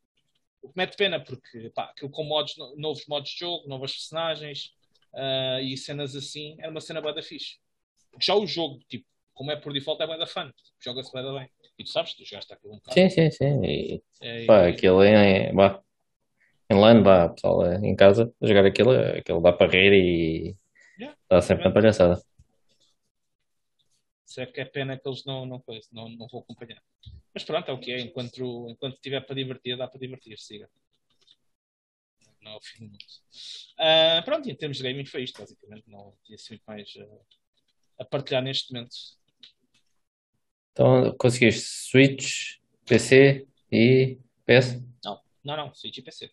o 0.67 0.69
que 0.69 0.77
mete 0.77 0.97
pena, 0.97 1.21
porque 1.21 1.71
pá, 1.71 1.85
aquilo 1.85 2.11
com 2.11 2.25
modos, 2.25 2.55
novos 2.77 3.07
modos 3.07 3.31
de 3.31 3.39
jogo, 3.39 3.69
novas 3.69 3.93
personagens 3.93 4.73
uh, 5.15 5.61
e 5.61 5.77
cenas 5.77 6.17
assim, 6.17 6.57
era 6.59 6.71
uma 6.71 6.81
cena 6.81 7.01
bada 7.01 7.23
fixe. 7.23 7.59
Porque 8.11 8.27
já 8.27 8.35
o 8.35 8.47
jogo, 8.47 8.81
tipo, 8.89 9.07
como 9.33 9.53
é 9.53 9.57
por 9.57 9.73
default, 9.73 10.03
é 10.03 10.07
bada 10.07 10.27
fun. 10.27 10.51
Joga-se 10.83 11.13
bada 11.13 11.33
bem. 11.33 11.49
E 11.79 11.85
tu 11.85 11.91
sabes, 11.91 12.15
tu 12.15 12.25
jogaste 12.25 12.53
aquilo 12.53 12.75
um 12.75 12.77
bocado. 12.77 12.95
Sim, 12.95 13.11
sim, 13.11 13.31
sim. 13.31 13.65
E, 13.65 14.03
é, 14.21 14.45
pá, 14.47 14.69
e... 14.69 14.73
aquilo 14.73 15.03
é, 15.03 15.53
bah, 15.53 15.81
em 16.69 16.77
LAN, 16.77 17.03
vá, 17.03 17.29
pessoal, 17.29 17.65
é, 17.65 17.77
em 17.77 17.95
casa, 17.95 18.33
jogar 18.43 18.67
aquilo, 18.67 18.91
aquilo 18.91 19.41
dá 19.41 19.53
para 19.53 19.71
rir 19.71 19.93
e 19.93 20.57
yeah, 20.99 21.17
dá 21.31 21.41
sempre 21.41 21.65
na 21.65 21.71
palhaçada. 21.71 22.21
Isso 24.27 24.41
é 24.41 24.47
que 24.47 24.61
é 24.61 24.65
pena 24.65 24.99
que 24.99 25.09
eles 25.09 25.25
não, 25.25 25.47
não, 25.47 25.63
não, 25.93 26.09
não 26.09 26.27
vão 26.27 26.41
acompanhar. 26.41 26.83
Mas 27.37 27.45
pronto, 27.45 27.71
é 27.71 27.75
o 27.75 27.79
que 27.79 27.93
é. 27.93 28.01
Enquanto, 28.01 28.67
enquanto 28.71 28.99
tiver 28.99 29.21
para 29.21 29.35
divertir, 29.35 29.77
dá 29.77 29.87
para 29.87 30.01
divertir, 30.01 30.39
siga. 30.39 30.71
Não 32.41 32.53
é 32.53 32.57
o 32.57 32.61
fim 32.63 32.87
do 32.87 32.93
mundo. 32.93 33.05
Uh, 33.79 34.25
pronto, 34.25 34.49
em 34.49 34.55
termos 34.55 34.79
de 34.79 34.83
gaming 34.83 35.05
foi 35.05 35.25
isto, 35.25 35.39
basicamente. 35.39 35.85
Não 35.87 36.17
tinha 36.25 36.37
assim 36.37 36.55
muito 36.55 36.65
mais 36.67 36.95
uh, 36.97 37.21
a 37.99 38.07
partilhar 38.07 38.43
neste 38.43 38.73
momento. 38.73 38.97
Então 40.73 41.15
conseguiste 41.19 41.61
Switch, 41.91 42.57
PC 42.87 43.47
e 43.71 44.19
PS? 44.47 44.83
Não, 45.05 45.21
não, 45.45 45.57
não, 45.59 45.75
Switch 45.75 45.99
e 45.99 46.03
PC. 46.03 46.29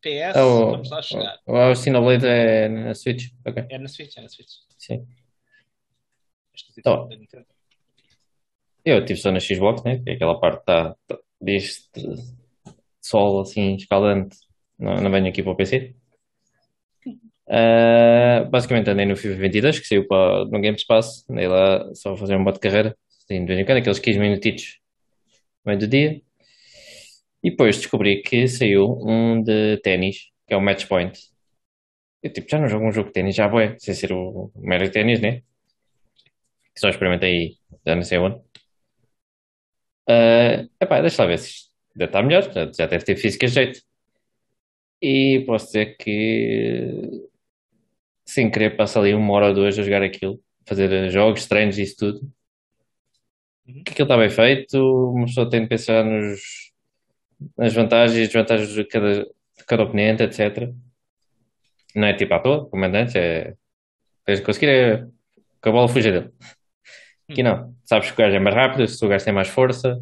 PS, 0.00 0.36
oh, 0.38 0.70
vamos 0.72 0.90
lá 0.90 1.00
chegar. 1.02 1.40
O, 1.46 1.52
o 1.52 1.76
Xenoblade 1.76 2.26
é 2.26 2.68
na 2.68 2.94
Switch? 2.96 3.30
Okay. 3.46 3.64
É 3.70 3.78
na 3.78 3.86
Switch, 3.86 4.16
é 4.16 4.20
na 4.20 4.28
Switch. 4.28 4.54
Sim. 4.76 5.06
Então, 6.76 7.08
Eu 8.84 8.98
estive 8.98 9.20
só 9.20 9.30
na 9.30 9.40
Xbox, 9.40 9.82
né? 9.84 9.98
Que 9.98 10.10
é 10.10 10.14
aquela 10.14 10.38
parte 10.40 10.64
tá, 10.64 10.96
tá, 11.06 11.18
deste 11.40 11.88
sol 13.00 13.40
assim 13.40 13.76
escaldante. 13.76 14.36
Não, 14.78 14.96
não 14.96 15.10
venho 15.10 15.28
aqui 15.28 15.42
para 15.42 15.52
o 15.52 15.56
PC. 15.56 15.94
Ah, 17.48 18.44
basicamente 18.50 18.88
andei 18.90 19.06
no 19.06 19.16
FIFA 19.16 19.36
22, 19.40 19.80
que 19.80 19.86
saiu 19.86 20.06
para, 20.06 20.44
no 20.46 20.60
Game 20.60 20.76
Pass. 20.86 21.24
Andei 21.28 21.46
lá 21.48 21.94
só 21.94 22.14
a 22.14 22.16
fazer 22.16 22.36
um 22.36 22.42
modo 22.42 22.54
de 22.54 22.60
carreira. 22.60 22.96
Assim, 23.24 23.40
de 23.40 23.46
vez 23.46 23.60
em 23.60 23.64
quando, 23.64 23.78
aqueles 23.78 23.98
15 23.98 24.18
minutitos 24.18 24.80
no 25.64 25.70
meio 25.70 25.78
do 25.80 25.86
dia. 25.88 26.20
E 27.42 27.50
depois 27.50 27.76
descobri 27.76 28.22
que 28.22 28.46
saiu 28.48 28.98
um 29.02 29.42
de 29.42 29.78
ténis, 29.78 30.30
que 30.46 30.54
é 30.54 30.56
o 30.56 30.60
Match 30.62 30.86
Point. 30.86 31.18
Eu 32.22 32.32
tipo, 32.32 32.48
já 32.48 32.58
não 32.58 32.68
jogo 32.68 32.86
um 32.86 32.92
jogo 32.92 33.08
de 33.08 33.14
ténis, 33.14 33.34
já 33.34 33.48
vou, 33.48 33.60
sem 33.78 33.94
ser 33.94 34.12
o 34.12 34.50
mero 34.56 34.90
ténis, 34.90 35.20
né? 35.20 35.42
Só 36.78 36.88
experimentei 36.88 37.56
já 37.86 37.94
não 37.94 38.02
sei 38.02 38.18
onde. 38.18 38.40
Uh, 40.08 40.68
epá, 40.80 41.00
deixa 41.00 41.22
lá 41.22 41.28
ver 41.28 41.38
se 41.38 41.48
isto 41.50 41.70
deve 41.94 42.08
estar 42.08 42.22
melhor, 42.22 42.42
já, 42.52 42.86
deve 42.86 43.04
ter 43.04 43.16
física 43.16 43.46
de 43.46 43.52
jeito. 43.52 43.80
E 45.00 45.42
posso 45.46 45.66
dizer 45.66 45.96
que 45.96 47.26
sem 48.24 48.50
querer 48.50 48.76
passo 48.76 48.98
ali 48.98 49.14
uma 49.14 49.32
hora 49.34 49.48
ou 49.48 49.54
duas 49.54 49.78
a 49.78 49.82
jogar 49.82 50.02
aquilo, 50.02 50.40
fazer 50.66 51.10
jogos, 51.10 51.46
treinos 51.46 51.78
e 51.78 51.82
isso 51.82 51.96
tudo. 51.96 52.20
Uhum. 53.66 53.82
Que 53.84 53.92
aquilo 53.92 54.06
está 54.06 54.16
bem 54.16 54.30
feito, 54.30 54.78
uma 55.10 55.26
pessoa 55.26 55.50
tem 55.50 55.62
de 55.62 55.68
pensar 55.68 56.04
nos, 56.04 56.40
nas 57.56 57.74
vantagens 57.74 58.16
e 58.18 58.26
desvantagens 58.26 58.72
de 58.72 58.84
cada, 58.84 59.24
de 59.24 59.64
cada 59.66 59.82
oponente, 59.82 60.22
etc. 60.22 60.72
Não 61.94 62.06
é 62.06 62.14
tipo 62.14 62.32
à 62.34 62.38
toa, 62.40 62.68
como 62.68 62.84
antes, 62.84 63.14
é 63.16 63.54
tens 64.24 64.38
de 64.38 64.44
conseguir 64.44 64.68
é, 64.68 65.06
que 65.62 65.68
a 65.68 65.72
bola 65.72 65.88
fuja 65.88 66.12
dele. 66.12 66.30
Aqui 67.32 67.42
não, 67.42 67.74
sabes 67.84 68.08
que 68.10 68.14
o 68.14 68.16
gajo 68.24 68.36
é 68.36 68.40
mais 68.40 68.54
rápido, 68.54 68.86
se 68.86 69.04
o 69.04 69.08
gajo 69.08 69.24
tem 69.24 69.32
mais 69.34 69.48
força, 69.48 70.00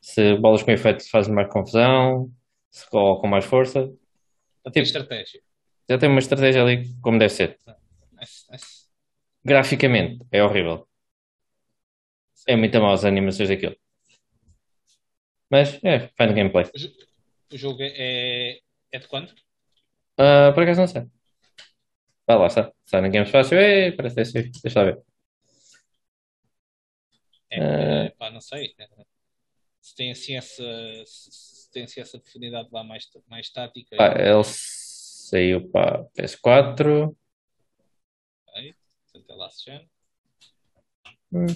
se 0.00 0.36
bolas 0.36 0.62
com 0.62 0.70
efeito 0.70 1.08
fazem 1.10 1.34
mais 1.34 1.48
confusão, 1.52 2.30
se 2.70 2.88
com 2.88 3.26
mais 3.26 3.44
força. 3.44 3.80
Então, 3.80 4.72
tem 4.72 4.82
Tipo, 4.84 4.98
estratégia. 4.98 5.40
já 5.88 5.98
tem 5.98 6.08
uma 6.08 6.18
estratégia 6.18 6.62
ali 6.62 6.94
como 7.02 7.18
deve 7.18 7.32
ser. 7.32 7.58
Nice, 8.18 8.44
nice. 8.50 8.86
Graficamente 9.44 10.24
é 10.30 10.42
horrível. 10.44 10.86
É 12.46 12.56
muito 12.56 12.78
mal 12.80 12.92
as 12.92 13.04
animações 13.04 13.48
daquilo. 13.48 13.76
Mas 15.50 15.78
é, 15.84 16.08
fã 16.16 16.26
de 16.28 16.34
gameplay. 16.34 16.64
O, 16.74 16.78
jo- 16.78 16.92
o 17.52 17.56
jogo 17.58 17.82
é, 17.82 17.92
é, 18.56 18.60
é 18.92 18.98
de 18.98 19.08
quando? 19.08 19.32
Ah, 20.16 20.52
por 20.54 20.62
acaso 20.62 20.80
não 20.80 20.86
sei. 20.88 21.06
Vai 22.26 22.38
lá, 22.38 22.46
está. 22.46 22.72
Está 22.84 23.00
no 23.00 23.10
Games 23.10 23.30
Fácil. 23.30 23.58
Ei, 23.58 23.92
parece 23.92 24.14
ter 24.16 24.24
sido. 24.26 24.50
Deixa 24.62 24.78
lá 24.80 24.84
ver. 24.86 24.98
É, 27.50 28.06
Ah. 28.06 28.12
pá, 28.18 28.30
não 28.30 28.40
sei. 28.40 28.74
Se 29.80 29.94
tem 29.94 30.10
assim 30.12 30.36
essa, 30.36 30.62
se 31.06 31.30
se 31.32 31.70
tem 31.72 31.84
assim 31.84 32.00
essa 32.00 32.18
profundidade 32.18 32.68
lá 32.72 32.82
mais, 32.82 33.08
mais 33.28 33.48
tática. 33.50 33.96
Pá, 33.96 34.12
ele 34.18 34.42
saiu 34.44 35.70
para 35.70 36.04
PS4. 36.16 37.16
ok? 38.48 38.74
Portanto, 39.12 39.30
é 39.30 39.34
Last 39.36 39.64
Gen. 39.64 39.90
Hum. 41.32 41.46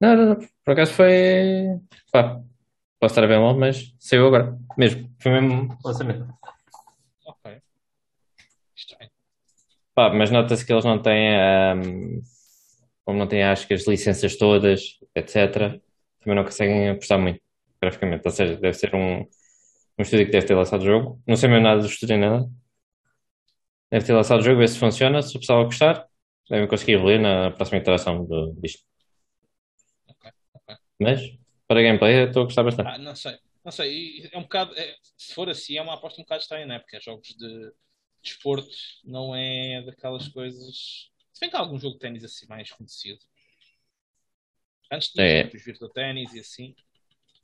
Não, 0.00 0.16
não, 0.16 0.26
não. 0.26 0.48
Por 0.64 0.72
acaso 0.72 0.92
foi. 0.94 1.78
Pá, 2.12 2.40
posso 2.98 3.12
estar 3.12 3.24
a 3.24 3.26
ver 3.26 3.38
mal, 3.38 3.56
mas 3.58 3.94
saiu 3.98 4.26
agora. 4.28 4.56
Mesmo. 4.78 5.14
Foi 5.20 5.32
mesmo 5.32 5.76
lançamento. 5.84 6.32
Ok. 7.26 7.60
Estranho. 8.76 9.10
Pá, 10.00 10.08
mas 10.08 10.30
nota-se 10.30 10.64
que 10.64 10.72
eles 10.72 10.82
não 10.86 11.02
têm. 11.02 11.36
ahm, 11.36 12.22
como 13.04 13.18
não 13.18 13.26
têm, 13.28 13.42
acho 13.44 13.66
que 13.66 13.74
as 13.74 13.86
licenças 13.86 14.34
todas, 14.34 14.98
etc. 15.14 15.78
Também 16.20 16.36
não 16.36 16.44
conseguem 16.44 16.88
apostar 16.88 17.18
muito 17.18 17.38
graficamente. 17.82 18.22
Ou 18.24 18.30
seja, 18.32 18.56
deve 18.56 18.72
ser 18.72 18.94
um, 18.94 19.20
um 19.20 19.26
estúdio 20.02 20.24
que 20.24 20.32
deve 20.32 20.46
ter 20.46 20.54
lançado 20.54 20.80
o 20.80 20.86
jogo. 20.86 21.22
Não 21.26 21.36
sei 21.36 21.50
mesmo 21.50 21.64
nada 21.64 21.82
do 21.82 21.86
estúdio, 21.86 22.16
nada. 22.16 22.48
Deve 23.92 24.06
ter 24.06 24.14
lançado 24.14 24.40
o 24.40 24.42
jogo, 24.42 24.56
ver 24.56 24.68
se 24.70 24.78
funciona. 24.78 25.20
Se 25.20 25.36
o 25.36 25.40
pessoal 25.40 25.66
gostar, 25.66 26.06
devem 26.48 26.66
conseguir 26.66 26.92
evoluir 26.92 27.20
na 27.20 27.50
próxima 27.50 27.76
iteração 27.78 28.24
do, 28.24 28.54
disto. 28.54 28.82
Ok, 30.08 30.30
ok. 30.54 30.76
Mas, 30.98 31.20
para 31.68 31.82
gameplay, 31.82 32.24
estou 32.24 32.40
a 32.40 32.44
gostar 32.46 32.62
bastante. 32.62 32.88
Ah, 32.88 32.96
não 32.96 33.14
sei. 33.14 33.36
Não 33.62 33.70
sei. 33.70 34.30
É 34.32 34.38
um 34.38 34.44
bocado. 34.44 34.72
é- 34.78 34.94
se 35.18 35.34
for 35.34 35.50
assim, 35.50 35.76
é 35.76 35.82
uma 35.82 35.92
aposta 35.92 36.18
um 36.22 36.24
bocado 36.24 36.40
estranha, 36.40 36.64
não 36.64 36.76
é? 36.76 36.78
Porque 36.78 36.96
é 36.96 37.00
jogos 37.02 37.28
de 37.36 37.70
desporto, 38.22 38.68
não 39.04 39.34
é 39.34 39.82
daquelas 39.82 40.28
coisas. 40.28 41.10
Se 41.32 41.40
bem 41.40 41.50
que 41.50 41.56
há 41.56 41.60
algum 41.60 41.78
jogo 41.78 41.94
de 41.94 42.00
ténis 42.00 42.24
assim 42.24 42.46
mais 42.46 42.70
conhecido. 42.70 43.20
Antes 44.92 45.08
tinha 45.12 45.24
É. 45.24 45.46
os 45.54 45.64
Virtua 45.64 45.90
Ténis 45.92 46.32
e 46.34 46.40
assim. 46.40 46.74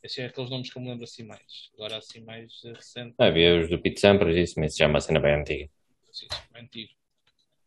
Esses 0.03 0.19
é 0.19 0.27
aqueles 0.27 0.51
nomes 0.51 0.71
que 0.71 0.77
eu 0.79 0.83
me 0.83 0.89
lembro 0.91 1.05
assim 1.05 1.25
mais. 1.25 1.71
Agora 1.75 1.97
assim 1.99 2.21
mais 2.25 2.53
eh, 2.65 2.73
recente. 2.73 3.15
Ah, 3.19 3.27
havia 3.27 3.59
os 3.61 3.69
do 3.71 3.81
Pete 3.81 4.01
Sampras, 4.01 4.37
isso, 4.37 4.55
mas 4.59 4.73
isso 4.73 4.79
já 4.79 4.85
é 4.85 4.89
uma 4.89 5.01
cena 5.01 5.21
bem 5.21 5.35
antiga. 5.35 5.71
Assim, 6.11 6.27
mais 6.53 6.65
antigo. 6.65 6.93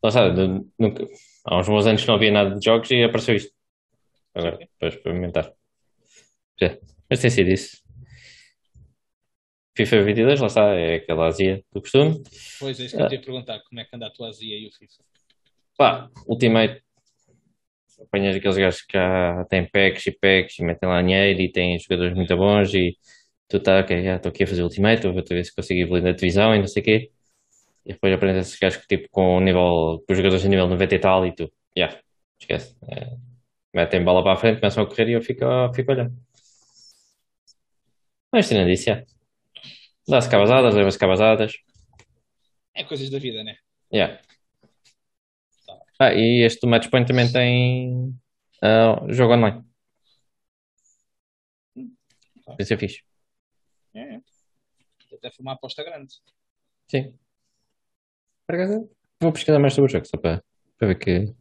Está, 0.04 0.30
de- 0.30 0.66
nunca- 0.78 1.06
há 1.46 1.58
uns 1.60 1.68
bons 1.68 1.86
anos 1.86 2.02
que 2.02 2.08
não 2.08 2.16
havia 2.16 2.32
nada 2.32 2.56
de 2.58 2.64
jogos 2.64 2.90
e 2.92 3.04
apareceu 3.04 3.36
isto. 3.36 3.54
Agora, 4.34 4.58
Sim. 4.58 4.68
para 4.78 4.88
experimentar. 4.90 5.54
Mas 7.10 7.22
tem 7.22 7.30
sido 7.30 7.50
isso. 7.50 7.82
FIFA 9.86 10.04
22, 10.04 10.42
lá 10.42 10.48
está, 10.48 10.76
é 10.76 10.96
aquela 10.96 11.28
azia 11.28 11.64
do 11.72 11.80
costume. 11.80 12.22
Pois 12.60 12.78
é, 12.78 12.84
isso 12.84 12.98
que 12.98 13.02
eu 13.02 13.08
te 13.08 13.16
ia 13.16 13.22
perguntar. 13.22 13.60
Como 13.62 13.80
é 13.80 13.86
que 13.86 13.96
anda 13.96 14.08
a 14.08 14.10
tua 14.10 14.28
azia 14.28 14.58
e 14.58 14.68
o 14.68 14.72
FIFA? 14.74 15.04
Pá, 15.78 16.10
Ultimate, 16.28 16.84
apanhas 18.02 18.36
aqueles 18.36 18.58
gajos 18.58 18.82
que 18.82 18.98
já 18.98 19.46
têm 19.50 19.66
packs 19.70 20.06
e 20.08 20.12
packs 20.12 20.60
e 20.60 20.64
metem 20.64 20.90
lá 20.90 21.02
dinheiro 21.02 21.40
e 21.40 21.50
têm 21.50 21.80
jogadores 21.80 22.14
muito 22.14 22.36
bons 22.36 22.74
e 22.74 22.98
tu 23.48 23.56
está, 23.56 23.80
ok, 23.80 24.04
já 24.04 24.18
estou 24.18 24.30
aqui 24.32 24.44
a 24.44 24.48
fazer 24.48 24.64
Ultimate, 24.64 25.08
vou 25.08 25.24
ver 25.24 25.46
se 25.46 25.56
consigo 25.56 25.80
evoluir 25.80 26.04
na 26.04 26.12
divisão 26.12 26.54
e 26.54 26.60
não 26.60 26.68
sei 26.68 26.82
o 26.82 26.86
quê. 26.86 27.12
E 27.86 27.94
depois 27.94 28.14
aprendes 28.14 28.48
esses 28.48 28.60
gajos 28.60 28.82
que 28.82 28.98
tipo 28.98 29.08
com 29.10 29.40
nível, 29.40 30.04
com 30.06 30.12
os 30.12 30.18
jogadores 30.18 30.46
a 30.46 30.50
nível 30.50 30.68
90 30.68 30.96
e 30.96 31.00
tal 31.00 31.26
e 31.26 31.34
tu, 31.34 31.50
já, 31.78 31.98
esquece. 32.38 32.76
É, 32.92 33.16
metem 33.74 34.04
bola 34.04 34.22
para 34.24 34.34
a 34.34 34.36
frente, 34.36 34.60
começam 34.60 34.84
a 34.84 34.88
correr 34.88 35.08
e 35.08 35.14
eu 35.14 35.22
fico, 35.22 35.46
fico 35.74 35.90
olhando. 35.90 36.14
Mas 38.34 38.50
tirando 38.50 38.70
isso, 38.70 38.86
já. 38.86 39.04
Dá-se 40.10 40.30
cabazadas, 40.30 40.74
leva-se 40.74 40.98
cabazadas. 40.98 41.54
É 42.74 42.84
coisas 42.84 43.10
da 43.12 43.20
vida, 43.20 43.44
né? 43.44 43.58
Yeah. 43.94 44.20
Ah, 46.00 46.14
e 46.14 46.44
este 46.46 46.62
do 46.62 46.68
Matchpoint 46.68 47.08
também 47.08 47.32
tem 47.32 48.16
ah, 48.64 49.06
jogo 49.10 49.34
online. 49.34 49.64
Isso 52.58 52.74
é 52.74 52.78
fixe. 52.78 53.04
É, 53.94 54.16
é. 54.16 54.22
Até 55.14 55.30
foi 55.30 55.44
uma 55.44 55.54
aposta 55.54 55.84
grande. 55.84 56.14
Sim. 56.88 57.14
Vou 59.22 59.32
pesquisar 59.32 59.60
mais 59.60 59.74
sobre 59.74 59.90
o 59.90 59.92
jogo, 59.92 60.08
só 60.08 60.18
para, 60.18 60.44
para 60.78 60.88
ver 60.88 60.96
que, 60.96 61.36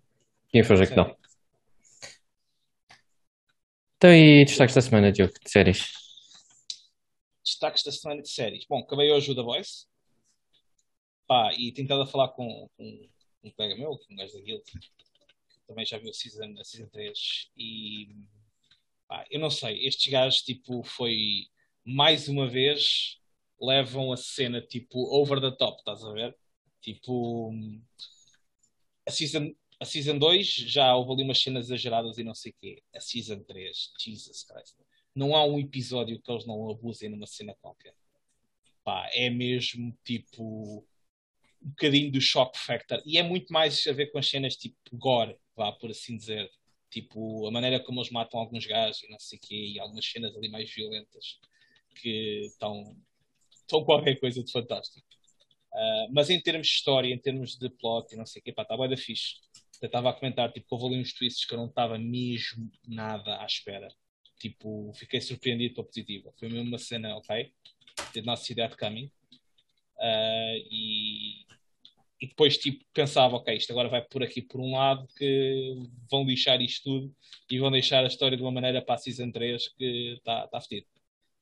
que 0.49 0.59
infos 0.59 0.81
é 0.81 0.87
que 0.87 0.95
dão. 0.95 1.17
Então, 3.97 4.13
e 4.13 4.45
destaques 4.45 4.75
da 4.75 4.83
semana, 4.83 5.11
Diogo, 5.11 5.33
de 5.43 5.51
séries? 5.51 6.08
Destaques 7.49 7.83
da 7.83 7.91
semana 7.91 8.21
de 8.21 8.29
séries. 8.29 8.67
Bom, 8.69 8.81
acabei 8.81 9.11
hoje 9.11 9.31
o 9.31 9.35
The 9.35 9.43
Voice. 9.43 9.87
Pá, 11.27 11.53
e 11.55 11.73
tenho 11.73 11.87
estado 11.87 12.03
a 12.03 12.07
falar 12.07 12.29
com, 12.29 12.69
com 12.77 13.09
um 13.43 13.51
colega 13.51 13.77
meu, 13.77 13.93
é 13.93 14.13
um 14.13 14.17
gajo 14.17 14.35
da 14.35 14.41
Guild, 14.41 14.65
que 14.65 14.79
também 15.67 15.85
já 15.87 15.99
viu 15.99 16.11
a 16.11 16.13
season, 16.13 16.55
a 16.59 16.65
season 16.65 16.89
3. 16.89 17.51
E 17.57 18.09
pá, 19.07 19.27
eu 19.31 19.41
não 19.41 19.51
sei, 19.51 19.87
estes 19.87 20.11
gajos, 20.13 20.43
tipo, 20.43 20.83
foi 20.83 21.47
mais 21.85 22.29
uma 22.29 22.47
vez 22.49 23.19
levam 23.61 24.13
a 24.13 24.17
cena 24.17 24.61
tipo 24.61 24.99
over 25.15 25.41
the 25.41 25.51
top, 25.51 25.79
estás 25.79 26.05
a 26.05 26.13
ver? 26.13 26.37
Tipo, 26.81 27.53
a 29.07 29.11
season, 29.11 29.55
a 29.81 29.85
season 29.85 30.19
2 30.19 30.47
já 30.47 30.95
houve 30.95 31.13
ali 31.13 31.23
umas 31.25 31.41
cenas 31.41 31.67
exageradas 31.67 32.19
e 32.19 32.25
não 32.25 32.35
sei 32.35 32.53
o 32.53 32.55
quê. 32.61 32.83
A 32.95 33.01
season 33.01 33.43
3, 33.43 33.93
Jesus 33.99 34.45
Christ. 34.45 34.77
Não 35.19 35.35
há 35.35 35.45
um 35.45 35.59
episódio 35.59 36.23
que 36.23 36.31
eles 36.31 36.47
não 36.47 36.71
abusem 36.71 37.09
numa 37.09 37.27
cena 37.27 37.53
qualquer. 37.61 37.93
Pá, 38.85 39.11
é 39.13 39.29
mesmo 39.29 39.93
tipo 40.05 40.87
um 41.61 41.71
bocadinho 41.71 42.13
do 42.13 42.21
shock 42.21 42.57
factor. 42.57 43.03
E 43.05 43.19
é 43.19 43.23
muito 43.25 43.53
mais 43.53 43.85
a 43.89 43.93
ver 43.93 44.13
com 44.13 44.19
as 44.19 44.29
cenas 44.29 44.55
tipo 44.55 44.77
gore, 44.93 45.37
vá 45.57 45.73
por 45.73 45.91
assim 45.91 46.17
dizer. 46.17 46.49
Tipo, 46.89 47.49
a 47.49 47.51
maneira 47.51 47.81
como 47.81 47.99
eles 47.99 48.13
matam 48.13 48.39
alguns 48.39 48.65
gajos 48.65 49.03
e 49.03 49.11
não 49.11 49.19
sei 49.19 49.39
o 49.39 49.41
quê, 49.43 49.73
e 49.75 49.81
algumas 49.81 50.07
cenas 50.07 50.37
ali 50.37 50.49
mais 50.49 50.73
violentas 50.73 51.41
que 51.97 52.47
estão, 52.47 52.97
qualquer 53.85 54.21
coisa 54.21 54.43
de 54.45 54.53
fantástico. 54.53 55.05
Uh, 55.73 56.13
mas 56.13 56.31
em 56.31 56.41
termos 56.41 56.69
de 56.69 56.75
história, 56.75 57.13
em 57.13 57.19
termos 57.19 57.57
de 57.57 57.69
plot 57.71 58.15
e 58.15 58.17
não 58.17 58.25
sei 58.25 58.39
o 58.39 58.45
quê, 58.45 58.53
pá, 58.53 58.63
está 58.63 58.77
bem 58.77 58.89
da 58.89 58.97
fixe. 58.97 59.35
Eu 59.83 59.87
estava 59.87 60.11
a 60.11 60.13
comentar, 60.13 60.53
tipo, 60.53 60.67
houve 60.71 60.87
ali 60.87 61.03
uns 61.03 61.13
twists 61.13 61.45
que 61.45 61.55
eu 61.55 61.59
não 61.59 61.67
estava 61.67 61.99
mesmo 61.99 62.71
nada 62.87 63.43
à 63.43 63.47
espera. 63.47 63.89
Tipo, 64.39 64.93
fiquei 64.95 65.21
surpreendido 65.21 65.75
pela 65.75 65.87
positiva. 65.87 66.33
Foi 66.39 66.49
mesmo 66.49 66.69
uma 66.69 66.79
cena, 66.79 67.17
ok? 67.17 67.53
Did 68.13 68.25
not 68.25 68.41
see 68.43 68.55
that 68.55 68.77
coming. 68.77 69.11
Uh, 69.99 70.57
e 70.71 71.49
e 72.21 72.27
depois 72.27 72.59
tipo 72.59 72.85
pensava, 72.93 73.37
ok, 73.37 73.57
isto 73.57 73.71
agora 73.71 73.89
vai 73.89 74.03
por 74.03 74.23
aqui 74.23 74.43
por 74.43 74.61
um 74.61 74.73
lado 74.73 75.07
que 75.17 75.77
vão 76.11 76.25
lixar 76.25 76.61
isto 76.61 76.83
tudo 76.85 77.17
e 77.51 77.59
vão 77.59 77.71
deixar 77.71 78.05
a 78.05 78.09
história 78.09 78.37
de 78.37 78.43
uma 78.43 78.51
maneira 78.51 78.83
para 78.83 78.97
a 78.97 78.99
Season 78.99 79.31
3 79.31 79.69
que 79.69 80.15
está 80.19 80.47
tá 80.49 80.61
fedido. 80.61 80.87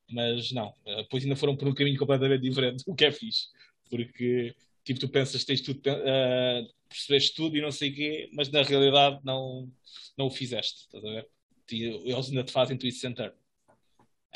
Mas 0.09 0.51
não, 0.51 0.73
depois 0.85 1.23
ainda 1.23 1.35
foram 1.35 1.55
por 1.55 1.67
um 1.67 1.73
caminho 1.73 1.97
completamente 1.97 2.41
diferente, 2.41 2.83
o 2.87 2.95
que 2.95 3.05
é 3.05 3.11
fixe, 3.11 3.47
porque 3.89 4.55
tipo, 4.83 4.99
tu 4.99 5.09
pensas 5.09 5.43
tens 5.43 5.61
tudo, 5.61 5.79
uh, 5.79 6.73
percebeste 6.87 7.35
tudo 7.35 7.57
e 7.57 7.61
não 7.61 7.71
sei 7.71 7.89
o 7.89 7.95
quê, 7.95 8.29
mas 8.33 8.49
na 8.51 8.61
realidade 8.61 9.19
não, 9.23 9.69
não 10.17 10.27
o 10.27 10.31
fizeste, 10.31 10.81
estás 10.81 11.03
a 11.03 11.09
ver? 11.09 11.27
Eles 11.71 12.29
ainda 12.29 12.43
te 12.43 12.51
fazem 12.51 12.77
twist 12.77 12.99
center. 12.99 13.33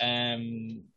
Um, 0.02 0.88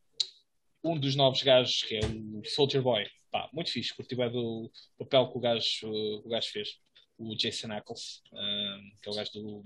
um 0.82 0.98
dos 0.98 1.16
novos 1.16 1.42
gajos, 1.42 1.82
que 1.82 1.96
é 1.96 2.00
o 2.00 2.44
Soldier 2.44 2.82
Boy, 2.82 3.06
pá, 3.30 3.48
muito 3.52 3.70
fixe, 3.70 3.94
curti 3.94 4.14
bem 4.14 4.30
do 4.30 4.70
papel 4.98 5.30
que 5.30 5.38
o 5.38 5.40
gajo, 5.40 5.88
o 6.24 6.28
gajo 6.28 6.48
fez, 6.50 6.78
o 7.18 7.34
Jason 7.34 7.72
Ackles, 7.72 8.22
um, 8.32 8.92
que 9.02 9.08
é 9.08 9.12
o 9.12 9.14
gajo 9.14 9.32
do, 9.32 9.62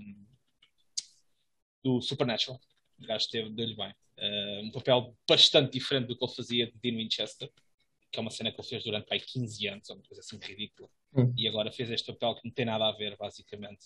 do 1.83 2.01
Supernatural. 2.01 2.59
O 2.99 3.05
gajo 3.05 3.27
deu-lhe 3.31 3.75
bem. 3.75 3.93
Uh, 4.17 4.65
um 4.65 4.71
papel 4.71 5.15
bastante 5.27 5.71
diferente 5.71 6.07
do 6.07 6.17
que 6.17 6.25
ele 6.25 6.33
fazia 6.33 6.65
de 6.67 6.73
Dean 6.81 6.97
Winchester, 6.97 7.49
que 8.11 8.19
é 8.19 8.21
uma 8.21 8.31
cena 8.31 8.51
que 8.51 8.59
ele 8.59 8.67
fez 8.67 8.83
durante 8.83 9.07
pai, 9.07 9.19
15 9.19 9.67
anos, 9.67 9.89
uma 9.89 10.01
coisa 10.01 10.21
assim 10.21 10.37
ridícula. 10.41 10.89
Hum. 11.15 11.33
E 11.37 11.47
agora 11.47 11.71
fez 11.71 11.89
este 11.89 12.11
papel 12.11 12.35
que 12.35 12.47
não 12.47 12.53
tem 12.53 12.65
nada 12.65 12.87
a 12.87 12.91
ver, 12.91 13.15
basicamente. 13.17 13.85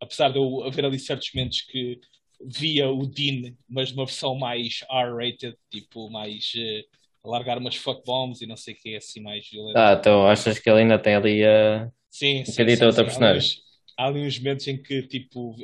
Apesar 0.00 0.30
de 0.30 0.38
eu 0.38 0.64
haver 0.64 0.84
ali 0.84 0.98
certos 0.98 1.30
momentos 1.34 1.62
que 1.62 2.00
via 2.40 2.90
o 2.90 3.06
Dean, 3.06 3.54
mas 3.68 3.90
numa 3.92 4.06
versão 4.06 4.34
mais 4.34 4.80
R-rated, 4.90 5.56
tipo, 5.70 6.08
mais 6.10 6.52
uh, 6.54 7.28
largar 7.28 7.58
umas 7.58 7.76
fuck 7.76 8.04
bombs 8.04 8.40
e 8.40 8.46
não 8.46 8.56
sei 8.56 8.74
o 8.74 8.76
que, 8.76 8.96
assim, 8.96 9.20
mais 9.20 9.48
violento. 9.48 9.76
Ah, 9.76 9.96
então 9.98 10.26
achas 10.26 10.58
que 10.58 10.68
ele 10.68 10.80
ainda 10.80 10.98
tem 10.98 11.14
ali 11.14 11.44
a. 11.44 11.90
Sim, 12.10 12.44
sim. 12.44 12.52
sim, 12.52 12.76
sim 12.76 12.84
outra 12.84 13.04
personagem? 13.04 13.60
Há 13.96 14.06
ali, 14.06 14.26
uns 14.26 14.38
momentos 14.38 14.66
em 14.66 14.82
que, 14.82 15.02
tipo, 15.02 15.54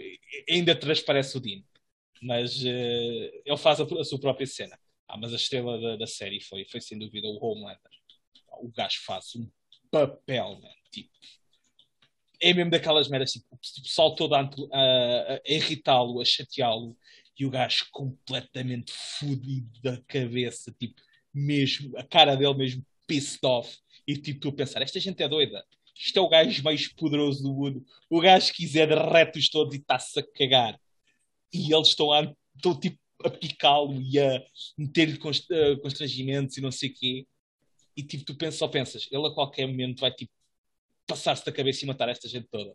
ainda 0.49 0.75
transparece 0.75 1.37
o 1.37 1.41
Dean, 1.41 1.63
mas 2.23 2.63
uh, 2.63 2.67
ele 3.45 3.57
faz 3.57 3.81
a, 3.81 3.85
a, 3.85 4.05
sua 4.05 4.21
própria 4.21 4.47
cena. 4.47 4.79
Ah, 5.09 5.17
mas 5.17 5.33
a 5.33 5.37
estrela 5.37 5.81
da, 5.81 5.97
da, 5.97 6.07
série 6.07 6.41
foi, 6.41 6.65
foi 6.65 6.81
sem 6.81 6.99
dúvida 6.99 7.27
o 7.27 7.39
Homelander. 7.43 7.81
O 8.61 8.69
gajo 8.69 8.99
faz 9.05 9.35
um 9.37 9.49
papel, 9.91 10.61
man, 10.61 10.69
tipo 10.91 11.11
é 12.41 12.53
mesmo 12.53 12.71
daquelas 12.71 13.09
meras, 13.09 13.33
tipo, 13.33 13.47
o 13.51 13.83
pessoal 13.83 14.15
todo 14.15 14.35
a, 14.35 14.41
a, 14.41 15.35
a 15.35 15.41
irritá-lo, 15.47 16.21
a 16.21 16.25
chateá-lo, 16.25 16.97
e 17.39 17.45
o 17.45 17.51
gajo 17.51 17.87
completamente 17.91 18.93
fodido 18.93 19.81
da 19.83 20.01
cabeça, 20.03 20.75
tipo, 20.79 21.01
mesmo, 21.33 21.97
a 21.99 22.03
cara 22.03 22.35
dele 22.35 22.55
mesmo 22.55 22.85
pissed 23.07 23.45
off, 23.45 23.79
e 24.07 24.17
tipo, 24.17 24.41
tu 24.41 24.49
a 24.49 24.53
pensar, 24.53 24.83
esta 24.83 24.99
gente 24.99 25.23
é 25.23 25.29
doida, 25.29 25.65
isto 25.95 26.19
é 26.19 26.23
o 26.23 26.29
gajo 26.29 26.63
mais 26.63 26.89
poderoso 26.89 27.43
do 27.43 27.53
mundo, 27.53 27.85
o 28.09 28.21
gajo 28.21 28.53
quiser 28.53 28.89
derrete-os 28.89 29.49
todos 29.49 29.75
e 29.75 29.79
está-se 29.79 30.19
a 30.19 30.23
cagar, 30.23 30.81
e 31.53 31.73
eles 31.73 31.89
estão, 31.89 32.13
a, 32.13 32.33
estão 32.55 32.79
tipo, 32.79 32.99
a 33.25 33.31
picá-lo 33.31 34.01
e 34.01 34.19
a 34.19 34.43
meter-lhe 34.77 35.19
constrangimentos 35.19 36.57
e 36.57 36.61
não 36.61 36.71
sei 36.71 36.91
o 36.91 36.95
quê, 36.95 37.27
e 37.97 38.03
tipo, 38.03 38.25
tu 38.25 38.35
pensas, 38.35 38.59
só 38.59 38.69
pensas, 38.69 39.09
ele 39.11 39.27
a 39.27 39.31
qualquer 39.31 39.67
momento 39.67 40.01
vai 40.01 40.13
tipo 40.13 40.33
passar-se 41.07 41.45
da 41.45 41.53
cabeça 41.53 41.85
e 41.85 41.89
matar 41.89 42.09
esta 42.09 42.29
gente 42.29 42.49
toda. 42.51 42.75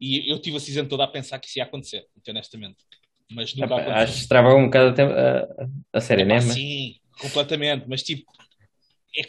E 0.00 0.30
eu 0.30 0.38
tive 0.40 0.56
a 0.56 0.60
season 0.60 0.86
toda 0.86 1.04
a 1.04 1.08
pensar 1.08 1.38
que 1.38 1.46
isso 1.46 1.58
ia 1.58 1.64
acontecer, 1.64 2.06
honestamente. 2.28 2.84
Mas 3.30 3.54
nunca 3.54 3.74
aconteceu. 3.74 3.94
Acho 3.94 4.12
que 4.12 4.18
estrava 4.20 4.54
um 4.54 4.64
bocado 4.64 5.00
a, 5.00 5.38
a, 5.38 5.68
a 5.92 6.00
série, 6.00 6.24
né? 6.24 6.40
Sim, 6.40 6.96
completamente. 7.20 7.86
Mas 7.88 8.02
tipo, 8.02 8.30
é 9.16 9.22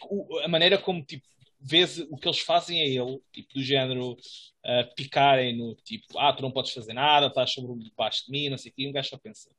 a 0.43 0.47
maneira 0.47 0.77
como 0.77 1.03
tipo, 1.03 1.25
vês 1.59 1.99
o 1.99 2.17
que 2.17 2.27
eles 2.27 2.39
fazem 2.39 2.81
a 2.81 2.85
ele, 2.85 3.21
tipo, 3.31 3.53
do 3.53 3.63
género 3.63 4.11
uh, 4.13 4.95
picarem 4.95 5.57
no 5.57 5.75
tipo, 5.75 6.19
ah, 6.19 6.33
tu 6.33 6.41
não 6.41 6.51
podes 6.51 6.73
fazer 6.73 6.93
nada, 6.93 7.27
estás 7.27 7.51
sobre 7.51 7.91
baixo 7.95 8.25
de 8.25 8.31
mim, 8.31 8.49
não 8.49 8.57
sei 8.57 8.71
o 8.71 8.73
quê, 8.73 8.83
e 8.83 8.89
um 8.89 8.91
gajo 8.91 9.09
só 9.09 9.17
pensa. 9.17 9.49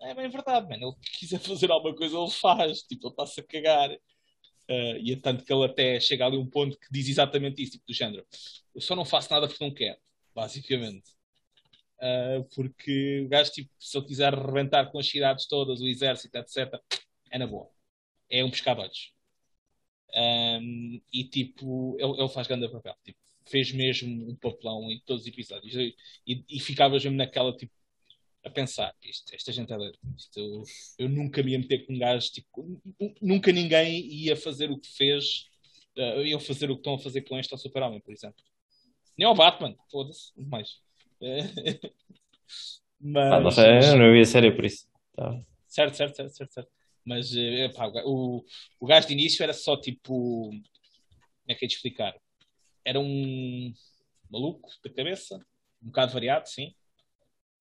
É 0.00 0.14
bem 0.14 0.28
verdade, 0.28 0.68
mano. 0.68 0.88
Ele 0.88 1.10
quiser 1.18 1.40
fazer 1.40 1.70
alguma 1.70 1.94
coisa, 1.94 2.16
ele 2.16 2.30
faz. 2.30 2.82
Tipo, 2.82 3.08
ele 3.08 3.12
está-se 3.12 3.40
a 3.40 3.42
cagar. 3.42 3.90
Uh, 4.68 4.98
e 5.02 5.16
tanto 5.16 5.44
que 5.44 5.52
ele 5.52 5.64
até 5.64 5.98
chega 5.98 6.26
ali 6.26 6.36
a 6.36 6.40
um 6.40 6.46
ponto 6.46 6.78
que 6.78 6.86
diz 6.90 7.08
exatamente 7.08 7.62
isso, 7.62 7.72
tipo, 7.72 7.86
do 7.86 7.94
género. 7.94 8.26
Eu 8.74 8.80
só 8.80 8.94
não 8.94 9.04
faço 9.04 9.32
nada 9.32 9.48
porque 9.48 9.64
não 9.64 9.72
quero, 9.72 9.98
basicamente. 10.34 11.10
Uh, 11.98 12.44
porque 12.54 13.22
o 13.24 13.28
gajo, 13.28 13.50
tipo, 13.50 13.70
se 13.78 13.96
ele 13.96 14.06
quiser 14.06 14.34
arrebentar 14.34 14.90
com 14.90 14.98
as 14.98 15.08
cidades 15.08 15.46
todas, 15.46 15.80
o 15.80 15.88
exército, 15.88 16.36
etc., 16.36 16.80
é 17.30 17.38
na 17.38 17.46
boa. 17.46 17.70
É 18.30 18.44
um 18.44 18.50
pescadores. 18.50 19.10
Um, 20.14 21.00
e, 21.12 21.24
tipo, 21.24 21.96
ele, 21.98 22.20
ele 22.20 22.28
faz 22.28 22.46
grande 22.46 22.68
papel. 22.68 22.94
Tipo, 23.04 23.18
fez 23.46 23.72
mesmo 23.72 24.30
um 24.30 24.36
papelão 24.36 24.90
em 24.90 25.00
todos 25.00 25.22
os 25.22 25.28
episódios. 25.28 25.74
E, 25.74 25.96
e, 26.26 26.44
e 26.48 26.88
mesmo 26.90 27.12
naquela, 27.12 27.56
tipo, 27.56 27.72
a 28.48 28.52
pensar, 28.52 28.94
isto, 29.02 29.34
esta 29.34 29.52
gente 29.52 29.72
é 29.72 29.76
doida. 29.76 29.98
Isto, 30.16 30.64
eu 30.98 31.08
nunca 31.08 31.42
me 31.42 31.52
ia 31.52 31.58
meter 31.58 31.86
com 31.86 31.94
um 31.94 31.98
gajo, 31.98 32.30
tipo, 32.32 32.80
nunca 33.20 33.52
ninguém 33.52 34.04
ia 34.06 34.36
fazer 34.36 34.70
o 34.70 34.78
que 34.78 34.88
fez, 34.88 35.46
uh, 35.96 36.22
ia 36.22 36.38
fazer 36.40 36.70
o 36.70 36.74
que 36.74 36.80
estão 36.80 36.94
a 36.94 36.98
fazer 36.98 37.22
com 37.22 37.38
este 37.38 37.52
ao 37.52 37.58
Super-Homem, 37.58 38.00
por 38.00 38.12
exemplo. 38.12 38.42
Nem 39.16 39.26
ao 39.26 39.34
Batman, 39.34 39.76
foda-se, 39.90 40.32
mais. 40.36 40.80
mas, 43.00 43.32
ah, 43.32 43.40
não 43.40 43.50
sei, 43.50 43.78
eu 43.78 43.96
não 43.96 44.12
vi 44.12 44.20
a 44.20 44.24
série 44.24 44.52
por 44.52 44.64
isso. 44.64 44.86
Tá. 45.14 45.40
Certo, 45.66 45.96
certo, 45.96 46.16
certo, 46.16 46.34
certo, 46.34 46.52
certo. 46.52 46.70
Mas 47.04 47.34
eh, 47.34 47.68
pá, 47.70 47.90
o, 48.04 48.44
o 48.78 48.86
gajo 48.86 49.06
de 49.08 49.14
início 49.14 49.42
era 49.42 49.52
só 49.52 49.76
tipo. 49.76 50.50
Como 50.50 50.62
é 51.48 51.54
que 51.54 51.64
é 51.64 51.68
de 51.68 51.74
explicar? 51.74 52.14
Era 52.84 53.00
um 53.00 53.72
maluco 54.30 54.68
da 54.84 54.90
cabeça, 54.90 55.36
um 55.82 55.86
bocado 55.86 56.12
variado, 56.12 56.48
sim 56.48 56.74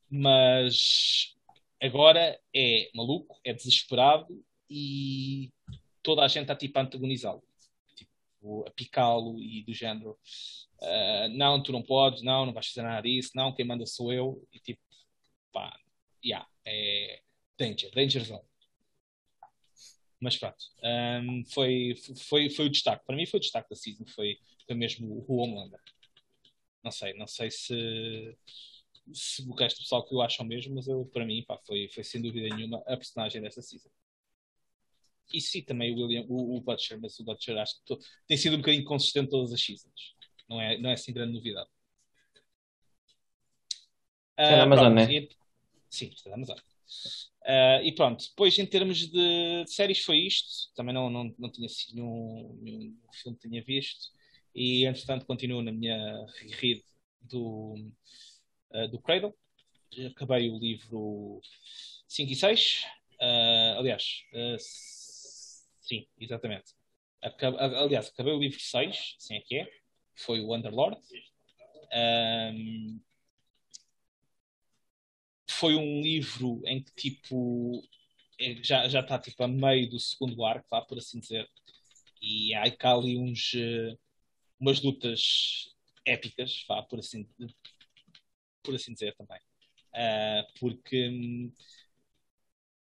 mas 0.09 1.35
agora 1.81 2.39
é 2.55 2.89
maluco, 2.93 3.39
é 3.43 3.53
desesperado 3.53 4.43
e 4.69 5.51
toda 6.01 6.23
a 6.23 6.27
gente 6.27 6.43
está 6.43 6.55
tipo 6.55 6.77
a 6.79 6.81
antagonizá-lo, 6.81 7.43
tipo, 7.95 8.65
a 8.67 8.71
picá-lo 8.71 9.41
e 9.41 9.63
do 9.63 9.73
género 9.73 10.17
uh, 10.81 11.29
não, 11.35 11.61
tu 11.61 11.71
não 11.71 11.81
podes, 11.81 12.23
não, 12.23 12.45
não 12.45 12.53
vais 12.53 12.67
fazer 12.67 12.83
nada 12.83 13.01
disso, 13.01 13.31
não, 13.35 13.53
quem 13.53 13.65
manda 13.65 13.85
sou 13.85 14.11
eu 14.13 14.47
e 14.53 14.59
tipo, 14.59 14.81
pá, 15.51 15.77
yeah, 16.23 16.47
é 16.65 17.21
danger, 17.57 17.91
danger 17.91 18.23
zone. 18.23 18.47
Mas 20.19 20.35
pronto, 20.35 20.57
um, 20.83 21.43
foi, 21.45 21.95
foi, 22.27 22.49
foi 22.49 22.65
o 22.65 22.69
destaque. 22.69 23.05
Para 23.05 23.15
mim 23.15 23.25
foi 23.27 23.37
o 23.37 23.41
destaque 23.41 23.69
da 23.69 23.75
season, 23.75 24.05
foi, 24.07 24.39
foi 24.65 24.75
mesmo 24.75 25.23
o 25.27 25.35
Homelander. 25.35 25.79
Não 26.83 26.91
sei, 26.91 27.13
não 27.13 27.27
sei 27.27 27.51
se 27.51 28.35
se 29.13 29.41
o 29.41 29.53
resto 29.53 29.77
do 29.77 29.83
pessoal 29.83 30.05
que 30.05 30.13
o 30.13 30.21
acham 30.21 30.45
mesmo, 30.45 30.75
mas 30.75 30.87
eu, 30.87 31.05
para 31.05 31.25
mim 31.25 31.43
pá, 31.47 31.57
foi, 31.65 31.87
foi 31.89 32.03
sem 32.03 32.21
dúvida 32.21 32.53
nenhuma 32.55 32.83
a 32.87 32.97
personagem 32.97 33.41
desta 33.41 33.61
season. 33.61 33.89
E 35.33 35.41
sim, 35.41 35.61
também 35.61 35.93
o, 35.93 35.97
William, 35.97 36.25
o, 36.29 36.57
o 36.57 36.61
Butcher, 36.61 36.99
mas 37.01 37.19
o 37.19 37.23
Butcher 37.23 37.57
acho 37.57 37.75
que 37.83 37.97
tem 38.27 38.37
sido 38.37 38.55
um 38.55 38.59
bocadinho 38.59 38.85
consistente 38.85 39.29
todas 39.29 39.51
as 39.51 39.61
seasons. 39.61 40.15
Não 40.49 40.61
é, 40.61 40.77
não 40.77 40.89
é 40.89 40.93
assim 40.93 41.11
grande 41.11 41.33
novidade. 41.33 41.69
Está 44.37 44.53
uh, 44.53 44.57
na 44.57 44.63
Amazon, 44.63 44.93
né? 44.93 45.13
E, 45.13 45.29
sim, 45.89 46.07
está 46.07 46.29
na 46.29 46.35
Amazon. 46.37 46.57
Uh, 46.57 47.83
e 47.83 47.91
pronto, 47.93 48.25
depois 48.29 48.57
em 48.57 48.65
termos 48.65 48.97
de, 48.99 49.63
de, 49.63 49.71
séries 49.71 49.99
foi 49.99 50.19
isto. 50.19 50.71
Também 50.75 50.93
não, 50.93 51.09
não, 51.09 51.35
não 51.37 51.51
tinha 51.51 51.67
sido 51.67 51.95
nenhum, 51.95 52.57
nenhum 52.61 52.97
filme 53.11 53.37
que 53.37 53.49
tinha 53.49 53.63
visto. 53.63 54.09
E 54.55 54.85
entretanto 54.85 55.25
continuo 55.25 55.61
na 55.61 55.71
minha 55.71 56.25
read 56.59 56.83
do 57.21 57.75
uh, 58.71 58.87
do 58.87 58.99
Cradle. 58.99 59.35
Acabei 60.11 60.49
o 60.49 60.59
livro 60.59 61.41
5 62.07 62.31
e 62.31 62.35
6. 62.35 62.83
Uh, 63.13 63.23
eh, 63.23 63.75
aliás, 63.77 64.23
uh, 64.33 64.57
sim, 65.81 66.07
exatamente. 66.19 66.73
aliás, 67.81 68.09
acabei 68.09 68.33
o 68.33 68.39
livro 68.39 68.59
6, 68.59 69.15
assim 69.17 69.35
é 69.35 69.41
que 69.41 69.55
é. 69.57 69.69
Foi 70.15 70.41
o 70.41 70.53
Underlord. 70.53 70.99
Um, 71.93 72.99
foi 75.49 75.75
um 75.75 76.01
livro 76.01 76.61
em 76.65 76.83
que 76.83 76.91
tipo 76.93 77.81
é, 78.39 78.61
já, 78.61 78.87
já 78.87 78.99
está 78.99 79.17
tipo 79.17 79.41
a 79.43 79.47
meio 79.47 79.89
do 79.89 79.99
segundo 79.99 80.43
arco, 80.45 80.67
vá, 80.69 80.81
por 80.81 80.97
assim 80.97 81.19
dizer. 81.19 81.49
E 82.21 82.53
há 82.55 82.69
cá 82.75 82.93
ali 82.93 83.17
uns, 83.17 83.53
umas 84.59 84.81
lutas 84.81 85.73
épicas, 86.05 86.63
vá, 86.67 86.81
por 86.83 86.99
assim 86.99 87.27
por 88.67 88.75
assim 88.75 88.93
dizer 88.93 89.15
também. 89.15 89.39
Uh, 89.93 90.59
porque 90.59 91.09
hum, 91.09 91.51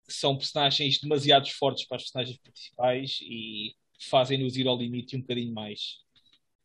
são 0.07 0.37
personagens 0.37 1.01
demasiado 1.01 1.49
fortes 1.51 1.87
para 1.87 1.97
as 1.97 2.03
personagens 2.05 2.39
principais 2.39 3.19
e 3.23 3.75
fazem-nos 4.09 4.57
ir 4.57 4.69
ao 4.69 4.77
limite 4.77 5.17
um 5.17 5.21
bocadinho 5.21 5.53
mais. 5.55 5.99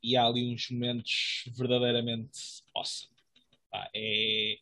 E 0.03 0.17
há 0.17 0.25
ali 0.25 0.53
uns 0.53 0.69
momentos 0.69 1.43
verdadeiramente 1.55 2.39
awesome. 2.75 3.15
É 3.93 4.57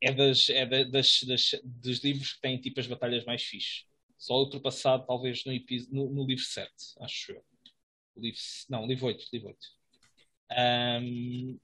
é, 0.00 0.12
das, 0.12 0.48
é 0.48 0.66
das, 0.66 1.20
das, 1.26 1.50
dos 1.64 2.04
livros 2.04 2.34
que 2.34 2.40
têm 2.40 2.60
tipo 2.60 2.78
as 2.80 2.86
batalhas 2.86 3.24
mais 3.24 3.42
fixes. 3.42 3.86
Só 4.18 4.34
ultrapassado 4.34 5.06
talvez 5.06 5.42
no, 5.44 5.52
no, 5.90 6.14
no 6.14 6.26
livro 6.26 6.44
7, 6.44 6.70
acho 7.00 7.32
eu. 7.32 7.44
Livro, 8.16 8.40
não, 8.68 8.86
livro 8.86 9.06
8. 9.06 9.26
Livro 9.32 9.48
8. 9.48 9.58
Um, 11.02 11.58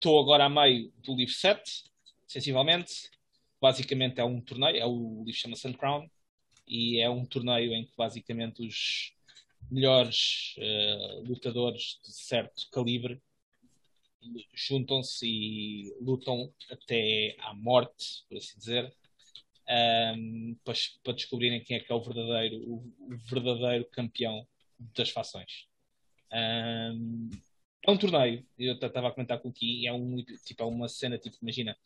estou 0.00 0.18
agora 0.18 0.46
a 0.46 0.48
meio 0.48 0.90
do 1.04 1.14
livro 1.14 1.34
7, 1.34 1.84
sensivelmente. 2.26 3.10
Basicamente 3.60 4.18
é 4.18 4.24
um 4.24 4.40
torneio, 4.40 4.78
é 4.78 4.86
o 4.86 5.22
livro 5.24 5.38
chama 5.38 5.56
Sun 5.56 5.74
Crown, 5.74 6.10
e 6.66 6.98
é 7.00 7.10
um 7.10 7.26
torneio 7.26 7.74
em 7.74 7.84
que 7.84 7.92
basicamente 7.94 8.66
os 8.66 9.12
melhores 9.70 10.54
uh, 10.56 11.20
lutadores 11.28 12.00
de 12.02 12.12
certo 12.14 12.66
calibre 12.72 13.20
juntam-se 14.54 15.26
e 15.26 15.94
lutam 16.00 16.50
até 16.70 17.36
à 17.40 17.52
morte, 17.52 18.24
por 18.26 18.38
assim 18.38 18.58
dizer, 18.58 18.94
um, 20.16 20.56
para, 20.64 20.74
para, 21.04 21.12
descobrirem 21.12 21.62
quem 21.62 21.76
é 21.76 21.80
que 21.80 21.92
é 21.92 21.94
o 21.94 22.02
verdadeiro, 22.02 22.56
o, 22.66 22.94
o 23.00 23.16
verdadeiro 23.28 23.84
campeão 23.90 24.46
das 24.78 25.10
fações. 25.10 25.66
Um, 26.32 27.30
é 27.86 27.90
um 27.90 27.96
torneio, 27.96 28.46
eu 28.58 28.74
estava 28.74 29.08
a 29.08 29.12
comentar 29.12 29.40
com 29.40 29.48
o 29.48 29.52
Ki, 29.52 29.86
é, 29.86 29.92
um, 29.92 30.22
tipo, 30.44 30.62
é 30.62 30.66
uma 30.66 30.88
cena, 30.88 31.18
tipo, 31.18 31.36
imagina, 31.40 31.76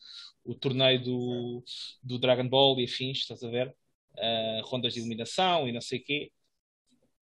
o 0.44 0.54
torneio 0.54 1.02
do, 1.02 1.64
do 2.02 2.18
Dragon 2.18 2.48
Ball 2.48 2.80
e 2.80 2.84
afins, 2.84 3.18
estás 3.18 3.42
a 3.44 3.48
ver? 3.48 3.74
Uh, 4.16 4.64
rondas 4.64 4.94
de 4.94 5.00
eliminação 5.00 5.68
e 5.68 5.72
não 5.72 5.80
sei 5.80 6.00
o 6.00 6.04
quê. 6.04 6.32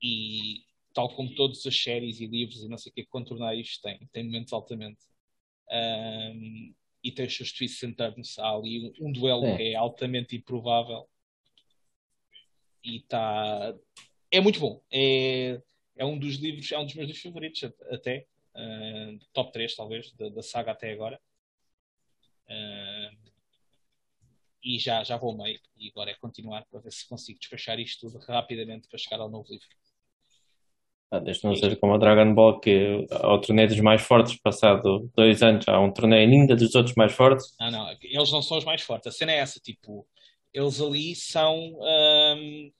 E 0.02 0.64
tal 0.94 1.14
como 1.14 1.34
todas 1.34 1.64
as 1.66 1.76
séries 1.76 2.20
e 2.20 2.26
livros 2.26 2.62
e 2.62 2.68
não 2.68 2.78
sei 2.78 2.90
o 2.90 2.94
quê, 2.94 3.04
com 3.04 3.24
torneios 3.24 3.78
tem, 3.78 4.08
tem 4.12 4.24
momentos 4.24 4.52
altamente. 4.52 5.00
Um, 5.70 6.74
e 7.04 7.10
tem 7.10 7.26
os 7.26 7.36
seus 7.36 7.52
twists 7.52 7.82
and 7.82 7.92
turns. 7.94 8.38
Há 8.38 8.50
ali 8.50 8.92
um, 9.00 9.08
um 9.08 9.12
duelo 9.12 9.44
é. 9.46 9.56
que 9.56 9.62
é 9.62 9.74
altamente 9.74 10.36
improvável 10.36 11.08
e 12.84 12.96
está. 12.96 13.74
É 14.30 14.40
muito 14.40 14.60
bom. 14.60 14.82
É, 14.90 15.60
é 15.96 16.04
um 16.04 16.18
dos 16.18 16.36
livros, 16.36 16.70
é 16.72 16.78
um 16.78 16.84
dos 16.84 16.94
meus 16.94 17.08
livros 17.08 17.22
favoritos 17.22 17.64
até. 17.90 18.26
Uh, 18.54 19.18
top 19.32 19.52
3, 19.52 19.74
talvez, 19.74 20.12
da, 20.12 20.28
da 20.28 20.42
saga 20.42 20.72
até 20.72 20.92
agora. 20.92 21.20
Uh, 22.46 23.32
e 24.62 24.78
já, 24.78 25.02
já 25.02 25.16
vou 25.16 25.36
meio. 25.36 25.60
E 25.76 25.88
agora 25.88 26.10
é 26.10 26.14
continuar 26.14 26.64
para 26.70 26.80
ver 26.80 26.92
se 26.92 27.08
consigo 27.08 27.38
despachar 27.38 27.80
isto 27.80 28.08
tudo 28.08 28.24
rapidamente 28.24 28.88
para 28.88 28.98
chegar 28.98 29.20
ao 29.20 29.30
novo 29.30 29.50
livro. 29.50 29.66
Ah, 31.10 31.18
desde 31.18 31.44
não 31.44 31.54
seja 31.54 31.76
como 31.76 31.92
o 31.92 31.98
Dragon 31.98 32.32
Ball, 32.34 32.58
que 32.58 33.06
ao 33.10 33.38
torneio 33.38 33.68
dos 33.68 33.80
mais 33.80 34.00
fortes, 34.00 34.40
passado 34.40 35.10
dois 35.14 35.42
anos, 35.42 35.68
há 35.68 35.78
um 35.78 35.92
torneio 35.92 36.26
ainda 36.26 36.56
dos 36.56 36.74
outros 36.74 36.94
mais 36.94 37.12
fortes. 37.12 37.54
Ah, 37.60 37.70
não, 37.70 37.86
eles 38.00 38.32
não 38.32 38.40
são 38.40 38.56
os 38.56 38.64
mais 38.64 38.80
fortes. 38.80 39.08
A 39.08 39.12
cena 39.12 39.32
é 39.32 39.36
essa, 39.36 39.60
tipo, 39.60 40.06
eles 40.54 40.80
ali 40.80 41.14
são. 41.14 41.54
Hum... 41.80 42.72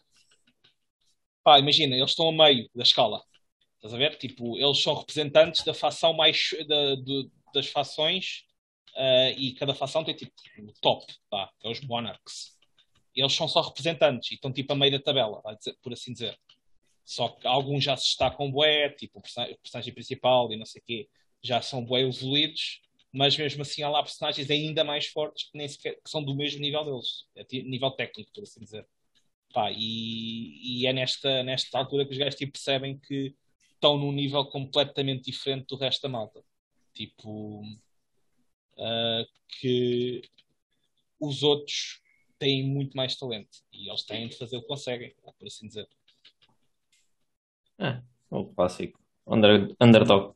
Pá, 1.45 1.59
imagina, 1.59 1.95
eles 1.95 2.11
estão 2.11 2.29
a 2.29 2.33
meio 2.33 2.71
da 2.75 2.83
escala. 2.83 3.21
Estás 3.83 3.95
a 3.95 3.99
ver? 3.99 4.17
Tipo, 4.17 4.57
eles 4.57 4.81
são 4.81 4.95
representantes 4.95 5.65
da 5.65 5.75
fação 5.75 6.13
mais. 6.13 6.51
Da, 6.69 6.95
das 7.53 7.67
fações 7.67 8.45
uh, 8.97 9.39
e 9.39 9.55
cada 9.55 9.75
fação 9.75 10.03
tem 10.03 10.15
tipo 10.15 10.33
o 10.59 10.73
top, 10.81 11.05
pá, 11.29 11.51
é 11.63 11.71
os 11.71 11.81
Monarchs. 11.83 12.57
Eles 13.15 13.35
são 13.35 13.47
só 13.47 13.61
representantes 13.61 14.31
e 14.31 14.35
estão 14.35 14.53
tipo 14.53 14.73
a 14.73 14.77
meio 14.77 14.93
da 14.93 14.99
tabela, 14.99 15.43
por 15.83 15.93
assim 15.93 16.13
dizer. 16.13 16.39
Só 17.05 17.29
que 17.29 17.47
alguns 17.47 17.85
já 17.85 17.97
se 17.97 18.05
destacam 18.05 18.51
bué, 18.51 18.89
tipo 18.91 19.19
o 19.19 19.23
personagem 19.23 19.93
principal 19.93 20.51
e 20.53 20.57
não 20.57 20.65
sei 20.65 20.81
o 20.81 20.85
quê, 20.85 21.09
já 21.43 21.61
são 21.61 21.85
bué 21.85 22.03
evoluídos, 22.03 22.81
mas 23.13 23.37
mesmo 23.37 23.63
assim 23.63 23.83
há 23.83 23.91
lá 23.91 24.03
personagens 24.03 24.51
ainda 24.51 24.83
mais 24.83 25.07
fortes 25.09 25.51
que 25.51 25.59
nem 25.59 25.69
sequer 25.69 25.97
que 25.97 26.09
são 26.09 26.25
do 26.25 26.35
mesmo 26.35 26.61
nível 26.61 26.85
deles, 26.85 27.27
é 27.37 27.45
nível 27.65 27.91
técnico, 27.91 28.31
por 28.33 28.45
assim 28.45 28.61
dizer. 28.61 28.87
Pá, 29.53 29.71
e, 29.71 30.81
e, 30.81 30.87
é 30.87 30.93
nesta, 30.95 31.43
nesta 31.43 31.79
altura 31.79 32.07
que 32.07 32.13
os 32.13 32.19
gajos 32.19 32.37
tipo, 32.37 32.53
percebem 32.53 32.99
que 32.99 33.35
estão 33.83 33.99
num 33.99 34.13
nível 34.13 34.45
completamente 34.45 35.25
diferente 35.25 35.67
do 35.67 35.77
resto 35.77 36.03
da 36.03 36.09
malta. 36.09 36.45
Tipo, 36.95 37.63
uh, 37.63 39.27
que 39.61 40.23
os 41.19 41.43
outros 41.43 42.01
têm 42.39 42.65
muito 42.65 42.97
mais 42.97 43.17
talento 43.17 43.59
e 43.73 43.89
eles 43.89 44.05
têm 44.05 44.29
de 44.29 44.37
fazer 44.37 44.57
o 44.57 44.63
que 44.63 44.69
conseguem, 44.69 45.15
por 45.21 45.47
assim 45.47 45.67
dizer. 45.67 45.89
É, 47.79 48.01
o 48.31 48.47
clássico. 48.47 49.01
Under, 49.27 49.75
underdog. 49.81 50.35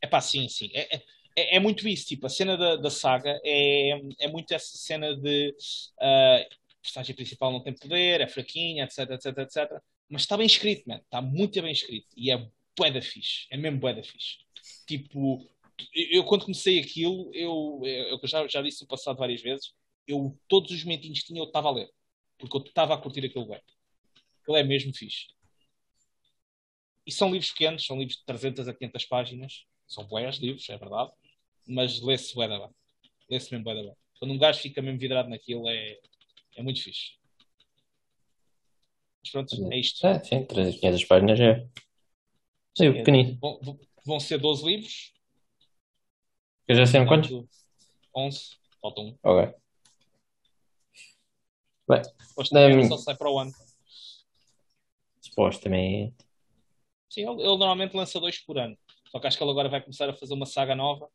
É 0.00 0.06
pá, 0.06 0.20
sim, 0.20 0.48
sim. 0.48 0.70
É, 0.72 0.96
é, 1.36 1.56
é, 1.56 1.60
muito 1.60 1.86
isso, 1.86 2.06
tipo, 2.06 2.26
a 2.26 2.30
cena 2.30 2.56
da, 2.56 2.76
da 2.76 2.90
saga 2.90 3.40
é, 3.44 3.90
é 4.20 4.28
muito 4.28 4.52
essa 4.52 4.76
cena 4.76 5.14
de 5.16 5.54
uh, 6.00 6.42
a 6.42 6.82
personagem 6.82 7.14
principal 7.14 7.52
não 7.52 7.62
tem 7.62 7.74
poder, 7.74 8.20
é 8.20 8.28
fraquinha, 8.28 8.84
etc, 8.84 9.10
etc, 9.10 9.38
etc. 9.38 9.82
Mas 10.08 10.22
está 10.22 10.36
bem 10.36 10.46
escrito, 10.46 10.88
man. 10.88 10.98
Está 10.98 11.20
muito 11.20 11.60
bem 11.60 11.72
escrito. 11.72 12.06
E 12.16 12.30
é 12.30 12.48
bué 12.76 12.90
da 12.90 13.02
fixe. 13.02 13.46
É 13.50 13.56
mesmo 13.56 13.78
bué 13.78 13.94
da 13.94 14.02
fixe. 14.02 14.38
Tipo, 14.86 15.48
eu 15.92 16.24
quando 16.24 16.44
comecei 16.44 16.78
aquilo, 16.80 17.30
eu, 17.34 17.80
eu, 17.84 18.20
já, 18.24 18.46
já 18.46 18.62
disse 18.62 18.82
no 18.82 18.88
passado 18.88 19.18
várias 19.18 19.42
vezes, 19.42 19.74
eu 20.06 20.38
todos 20.48 20.70
os 20.70 20.82
momentinhos 20.84 21.20
que 21.20 21.26
tinha 21.26 21.40
eu 21.40 21.46
estava 21.46 21.68
a 21.68 21.72
ler. 21.72 21.90
Porque 22.38 22.56
eu 22.56 22.62
estava 22.62 22.94
a 22.94 22.98
curtir 22.98 23.24
aquele 23.24 23.46
web. 23.46 23.62
Ele 24.48 24.58
é 24.58 24.62
mesmo 24.62 24.94
fixe. 24.94 25.26
E 27.06 27.12
são 27.12 27.30
livros 27.30 27.50
pequenos, 27.50 27.86
são 27.86 27.98
livros 27.98 28.18
de 28.18 28.24
300 28.24 28.68
a 28.68 28.74
500 28.74 29.04
páginas. 29.06 29.64
São 29.86 30.04
boés 30.04 30.36
livros, 30.36 30.68
é 30.68 30.76
verdade. 30.76 31.12
Mas 31.66 32.00
lê-se 32.00 32.34
bué 32.34 32.48
da 32.48 32.58
bem. 32.58 32.70
Lê-se 33.30 33.50
mesmo 33.50 33.64
bué 33.64 33.74
da 33.74 33.82
bem. 33.82 33.96
Quando 34.18 34.32
um 34.32 34.38
gajo 34.38 34.60
fica 34.60 34.82
mesmo 34.82 34.98
vidrado 34.98 35.28
naquilo, 35.28 35.68
é, 35.68 35.98
é 36.56 36.62
muito 36.62 36.82
fixe. 36.82 37.12
Mas 39.22 39.30
pronto, 39.30 39.72
é 39.72 39.78
isto. 39.78 40.06
É, 40.06 40.18
sim, 40.22 40.44
300 40.44 40.80
500 40.80 41.04
páginas 41.04 41.40
é. 41.40 41.66
Sim, 42.76 42.92
pequenino. 42.92 43.38
Vão, 43.40 43.78
vão 44.04 44.20
ser 44.20 44.38
12 44.38 44.64
livros. 44.66 45.14
Eu 46.68 46.76
já 46.76 46.84
sei 46.84 47.06
quantos? 47.06 47.30
11. 48.14 48.50
Falta 48.82 49.00
um. 49.00 49.16
Ok. 49.22 49.54
Bem, 51.88 52.02
Supostamente 52.28 52.88
só 52.88 52.98
sai 52.98 53.16
para 53.16 53.30
o 53.30 53.38
ano. 53.38 53.52
Supostamente. 55.22 56.16
Sim, 57.08 57.22
ele, 57.22 57.40
ele, 57.40 57.56
normalmente 57.56 57.96
lança 57.96 58.20
dois 58.20 58.38
por 58.44 58.58
ano. 58.58 58.76
Só 59.08 59.18
que 59.20 59.26
acho 59.26 59.38
que 59.38 59.44
ele 59.44 59.52
agora 59.52 59.68
vai 59.70 59.80
começar 59.80 60.10
a 60.10 60.14
fazer 60.14 60.34
uma 60.34 60.44
saga 60.44 60.74
nova 60.74 61.08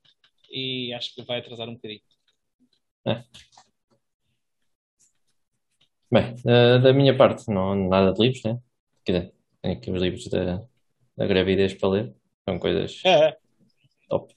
e 0.49 0.91
acho 0.93 1.13
que 1.13 1.21
vai 1.21 1.39
atrasar 1.39 1.69
um 1.69 1.75
bocadinho. 1.75 2.01
É. 3.05 3.23
Bem, 6.09 6.35
da, 6.43 6.77
da 6.79 6.93
minha 6.93 7.15
parte, 7.15 7.49
não 7.49 7.75
nada 7.87 8.13
de 8.13 8.21
livros, 8.21 8.43
né? 8.43 8.59
Quer 9.05 9.11
dizer, 9.11 9.35
tenho 9.61 9.77
aqui 9.77 9.91
os 9.91 10.01
livros 10.01 10.27
da, 10.27 10.65
da 11.17 11.27
gravidez 11.27 11.73
para 11.73 11.89
ler. 11.89 12.15
São 12.47 12.59
coisas 12.59 13.01
é. 13.05 13.37
top. 14.09 14.33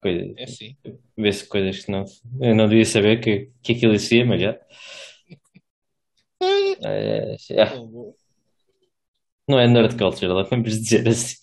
Coisas, 0.00 0.34
é 0.36 0.46
sim. 0.46 0.76
Vê-se 1.16 1.46
coisas 1.46 1.84
que 1.84 1.90
não, 1.90 2.04
eu 2.40 2.54
não 2.54 2.68
devia 2.68 2.84
saber 2.84 3.20
que, 3.20 3.50
que 3.62 3.72
aquilo 3.72 3.94
existia, 3.94 4.24
mas 4.24 4.40
já. 4.40 4.58
É, 6.80 7.36
já. 7.40 7.74
Não 9.48 9.58
é 9.58 9.66
nerd 9.66 9.96
culture, 9.98 10.32
vamos 10.48 10.78
dizer 10.78 11.08
assim. 11.08 11.36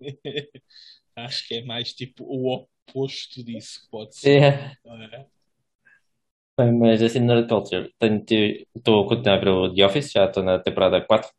Acho 1.14 1.46
que 1.46 1.54
é 1.54 1.64
mais 1.64 1.92
tipo 1.92 2.24
o 2.24 2.52
oposto 2.52 3.44
disso, 3.44 3.86
pode 3.88 4.16
ser. 4.16 4.42
É. 4.42 4.76
é? 6.58 6.72
Mas 6.72 7.00
assim, 7.00 7.20
nerd 7.20 7.48
culture, 7.48 7.94
estou 8.74 9.04
a 9.04 9.08
continuar 9.08 9.36
a 9.36 9.40
ver 9.40 9.48
o 9.48 9.72
The 9.72 9.86
Office, 9.86 10.10
já 10.10 10.24
estou 10.24 10.42
na 10.42 10.58
temporada 10.58 11.00
4. 11.00 11.30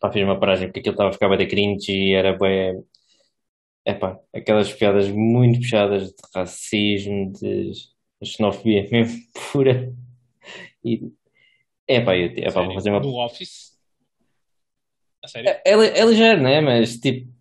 Pá, 0.00 0.12
fiz 0.12 0.22
uma 0.22 0.38
paragem 0.38 0.68
porque 0.68 0.80
aquilo 0.80 0.94
estava 0.94 1.10
a 1.10 1.12
ficar 1.12 1.28
bem 1.28 1.48
cringe 1.48 1.92
e 1.92 2.14
era 2.14 2.36
bem. 2.36 2.82
Epá, 3.84 4.18
aquelas 4.34 4.72
piadas 4.72 5.08
muito 5.08 5.60
puxadas 5.60 6.08
de 6.10 6.14
racismo, 6.34 7.32
de 7.32 7.72
xenofobia 8.22 8.86
mesmo 8.92 9.18
pura. 9.52 9.92
E. 10.84 11.10
Epá, 11.86 12.16
eu, 12.16 12.26
epá, 12.36 12.62
vou 12.62 12.74
fazer 12.74 12.90
uma. 12.90 13.00
No 13.00 13.24
Office? 13.24 13.76
A 15.24 15.28
sério? 15.28 15.50
É, 15.50 15.62
é, 15.64 16.00
é 16.00 16.04
ligeiro, 16.04 16.42
né? 16.42 16.60
Mas 16.60 16.98
tipo, 16.98 17.32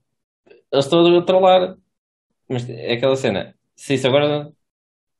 eles 0.71 0.85
estão 0.85 1.17
a 1.17 1.21
trollar. 1.21 1.77
Mas 2.49 2.67
é 2.69 2.93
aquela 2.93 3.15
cena. 3.15 3.55
Se 3.75 3.93
isso 3.93 4.07
agora. 4.07 4.51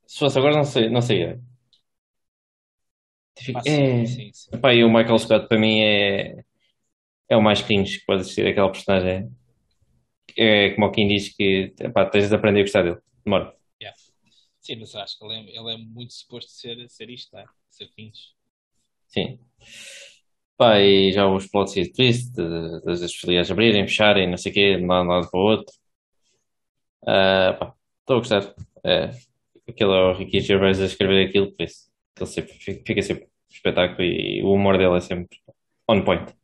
Se 0.06 0.18
fosse 0.18 0.38
agora, 0.38 0.56
não 0.56 0.64
sei, 0.64 0.88
não 0.88 1.02
sei. 1.02 1.38
Tipo, 3.36 3.58
ah, 3.58 3.62
é, 3.66 4.06
sim, 4.06 4.32
sim. 4.32 4.50
Epá, 4.52 4.74
e 4.74 4.82
o 4.82 4.88
Michael 4.88 5.18
Scott 5.18 5.46
para 5.46 5.58
mim 5.58 5.80
é, 5.80 6.44
é 7.28 7.36
o 7.36 7.42
mais 7.42 7.62
cringe 7.62 8.00
que 8.00 8.06
pode 8.06 8.24
ser 8.30 8.46
aquela 8.46 8.70
personagem. 8.70 9.30
É 10.36 10.70
como 10.70 10.90
quem 10.90 11.08
diz 11.08 11.34
que 11.34 11.74
epá, 11.80 12.06
tens 12.06 12.28
de 12.28 12.34
aprender 12.34 12.60
a 12.60 12.62
gostar 12.62 12.82
dele. 12.82 12.98
Demora. 13.24 13.54
Yeah. 13.80 13.98
Sim, 14.60 14.76
mas 14.76 14.94
acho 14.94 15.18
que 15.18 15.24
ele 15.24 15.34
é, 15.34 15.58
ele 15.58 15.74
é 15.74 15.76
muito 15.76 16.12
suposto 16.12 16.50
ser, 16.50 16.88
ser 16.88 17.10
isto, 17.10 17.30
tá? 17.30 17.44
ser 17.70 17.88
cringe. 17.88 18.34
Sim. 19.06 19.38
Pá, 20.56 20.80
e 20.80 21.12
já 21.12 21.26
os 21.26 21.46
plots 21.46 21.76
e 21.76 21.90
twist, 21.90 22.32
das 22.84 23.14
filiais 23.14 23.50
abrirem, 23.50 23.86
fecharem, 23.86 24.28
não 24.28 24.36
sei 24.36 24.50
o 24.50 24.54
quê, 24.54 24.76
de 24.76 24.84
um 24.84 24.88
lado 24.88 25.30
para 25.30 25.40
o 25.40 25.42
outro. 25.42 25.72
Uh, 27.02 27.58
pá, 27.58 27.74
estou 28.00 28.16
a 28.16 28.18
gostar. 28.18 28.54
É, 28.84 29.10
aquele 29.68 29.90
é 29.92 30.00
o 30.00 30.12
Ricky 30.14 30.40
Gervais 30.40 30.80
a 30.80 30.86
escrever 30.86 31.28
aquilo, 31.28 31.52
por 31.52 31.62
isso, 31.64 31.90
ele 32.16 32.26
sempre, 32.26 32.54
fica 32.54 33.02
sempre 33.02 33.28
espetáculo 33.50 34.02
e 34.02 34.42
o 34.42 34.52
humor 34.52 34.78
dele 34.78 34.96
é 34.96 35.00
sempre 35.00 35.38
on 35.88 36.02
point. 36.02 36.37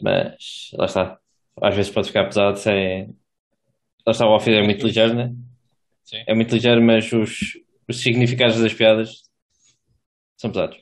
Mas 0.00 0.70
lá 0.74 0.86
está. 0.86 1.18
Às 1.60 1.74
vezes 1.74 1.90
pode 1.92 2.08
ficar 2.08 2.24
pesado 2.24 2.58
se 2.58 2.70
é. 2.70 3.06
Lá 4.06 4.10
está, 4.12 4.26
o 4.26 4.34
Office 4.34 4.54
é 4.54 4.62
muito 4.62 4.86
ligeiro, 4.86 5.14
né? 5.14 5.34
Sim. 6.04 6.24
É 6.26 6.34
muito 6.34 6.54
ligeiro, 6.54 6.82
mas 6.82 7.12
os, 7.12 7.38
os 7.88 8.00
significados 8.00 8.58
das 8.60 8.74
piadas 8.74 9.22
são 10.36 10.50
pesados. 10.50 10.78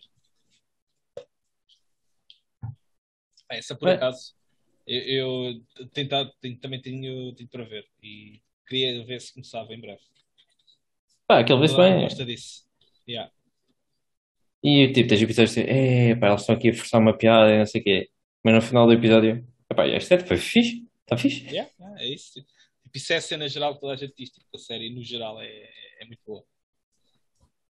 Ah, 3.49 3.57
Essa 3.57 3.75
por 3.75 3.89
É. 3.89 3.95
acaso 3.95 4.35
eu, 4.87 5.55
eu 5.79 5.89
tentado, 5.93 6.33
também 6.61 6.81
tenho, 6.81 7.35
tenho 7.35 7.49
para 7.49 7.65
ver 7.65 7.85
e 8.03 8.41
queria 8.67 9.05
ver 9.05 9.21
se 9.21 9.33
começava 9.33 9.73
em 9.75 9.81
breve. 9.81 10.01
Pá, 11.27 11.41
aquele 11.41 11.67
gente 11.67 11.77
bem. 11.77 12.01
gosta 12.03 12.25
disso. 12.25 12.65
Yeah. 13.09 13.31
E 14.63 14.93
tipo, 14.93 15.09
tens 15.09 15.23
episódios 15.23 15.53
assim, 15.57 15.61
é 15.69 16.15
pá, 16.17 16.29
eles 16.29 16.41
estão 16.41 16.55
aqui 16.55 16.71
a 16.71 16.75
forçar 16.75 17.01
uma 17.01 17.17
piada 17.17 17.53
e 17.55 17.59
não 17.59 17.67
sei 17.67 17.81
o 17.81 17.85
quê. 17.85 18.11
Mas 18.45 18.55
no 18.55 18.63
final 18.63 18.87
do 18.87 18.93
episódio, 18.93 19.47
epá, 19.71 19.87
é, 19.87 20.01
foi 20.01 20.37
fixe, 20.37 20.89
está 21.03 21.17
fixe. 21.17 21.45
Yeah, 21.47 21.71
yeah, 21.79 22.03
é 22.03 22.09
isso. 22.09 22.33
Tipo, 22.33 22.47
isso 22.95 23.13
é 23.13 23.17
a 23.17 23.21
cena 23.21 23.49
geral 23.49 23.75
que 23.75 23.81
toda 23.81 23.93
a 23.93 23.97
gente 23.97 24.15
diz. 24.17 24.31
Tipo, 24.31 24.47
a 24.55 24.59
série 24.59 24.95
no 24.95 25.03
geral 25.03 25.41
é, 25.41 25.69
é 26.01 26.05
muito 26.07 26.21
boa. 26.27 26.45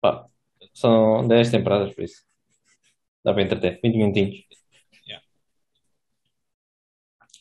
Pá, 0.01 0.27
são 0.73 1.27
10 1.27 1.51
temporadas, 1.51 1.95
por 1.95 2.05
isso. 2.05 2.25
Dá 3.25 3.35
para 3.35 3.43
entreter, 3.43 3.81
20 3.83 3.97
minutinhos. 3.97 4.47
Yeah. 5.07 5.27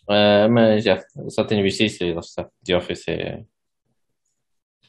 Ah, 0.07 0.49
mas 0.49 0.83
já, 0.83 1.05
eu 1.15 1.29
só 1.29 1.45
tenho 1.45 1.63
visto 1.63 1.83
isso 1.83 2.03
e 2.03 2.13
lá 2.13 2.19
está. 2.19 2.49
The 2.65 2.75
Office 2.75 3.07
é 3.07 3.45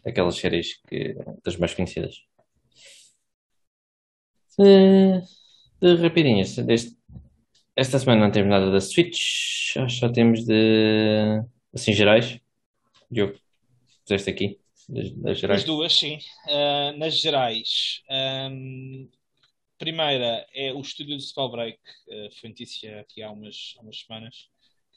daquelas 0.05 0.37
séries 0.37 0.81
que, 0.89 1.15
das 1.45 1.57
mais 1.57 1.75
conhecidas. 1.75 2.17
De, 4.59 5.21
de 5.81 5.95
rapidinhas, 6.03 6.57
deste, 6.57 6.97
esta 7.77 7.99
semana 7.99 8.23
não 8.27 8.33
temos 8.33 8.51
nada 8.51 8.71
da 8.71 8.81
Switch, 8.81 9.77
acho 9.77 9.95
que 9.95 10.01
só 10.01 10.09
temos 10.13 10.45
de, 10.45 11.43
assim, 11.75 11.93
gerais. 11.93 12.39
Diogo, 13.11 13.39
puseste 14.03 14.31
aqui, 14.31 14.61
das, 14.89 15.11
das 15.13 15.31
As 15.33 15.39
gerais. 15.39 15.65
duas, 15.65 15.93
sim. 15.97 16.19
Ah, 16.49 16.93
nas 16.97 17.21
gerais, 17.21 18.03
ahm, 18.11 19.09
primeira 19.79 20.47
é 20.55 20.73
o 20.73 20.81
estúdio 20.81 21.17
do 21.17 21.23
Spellbreak. 21.23 21.79
ah, 22.11 22.29
foi 22.41 22.51
notícia 22.51 23.01
aqui 23.01 23.23
há 23.23 23.31
umas, 23.31 23.75
há 23.79 23.83
umas 23.83 23.99
semanas 24.01 24.49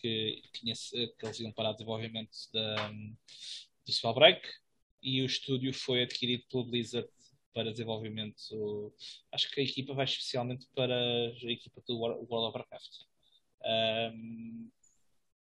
que, 0.02 0.42
tinha, 0.54 0.74
que 0.76 1.26
eles 1.26 1.40
iam 1.40 1.52
parar 1.52 1.70
o 1.72 1.74
desenvolvimento 1.74 2.36
da, 2.54 2.90
do 2.90 3.92
Spellbreak 3.92 4.42
e 5.02 5.22
o 5.22 5.26
estúdio 5.26 5.74
foi 5.74 6.04
adquirido 6.04 6.44
pela 6.50 6.66
Blizzard 6.66 7.08
para 7.54 7.72
desenvolvimento. 7.72 8.94
Acho 9.32 9.50
que 9.52 9.62
a 9.62 9.63
equipa 9.63 9.94
vai 9.94 10.06
especialmente 10.06 10.68
para 10.76 10.96
a 10.96 11.52
equipa 11.52 11.82
do 11.88 11.98
World 12.00 12.26
of 12.26 12.58
Warcraft. 12.58 12.92
Ahm, 13.63 14.70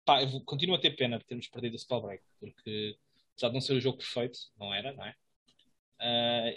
pá, 0.05 0.21
eu 0.21 0.27
vou- 0.29 0.41
continuo 0.45 0.75
a 0.75 0.79
ter 0.79 0.91
pena 0.91 1.17
de 1.19 1.25
termos 1.25 1.47
perdido 1.47 1.75
o 1.75 1.79
Spellbreak, 1.79 2.23
porque 2.39 2.97
apesar 3.33 3.49
de 3.49 3.53
não 3.53 3.61
ser 3.61 3.73
o 3.73 3.81
jogo 3.81 3.97
perfeito, 3.97 4.39
não 4.57 4.73
era, 4.73 4.93
não 4.93 5.05
é? 5.05 5.15
Ah, 5.99 6.53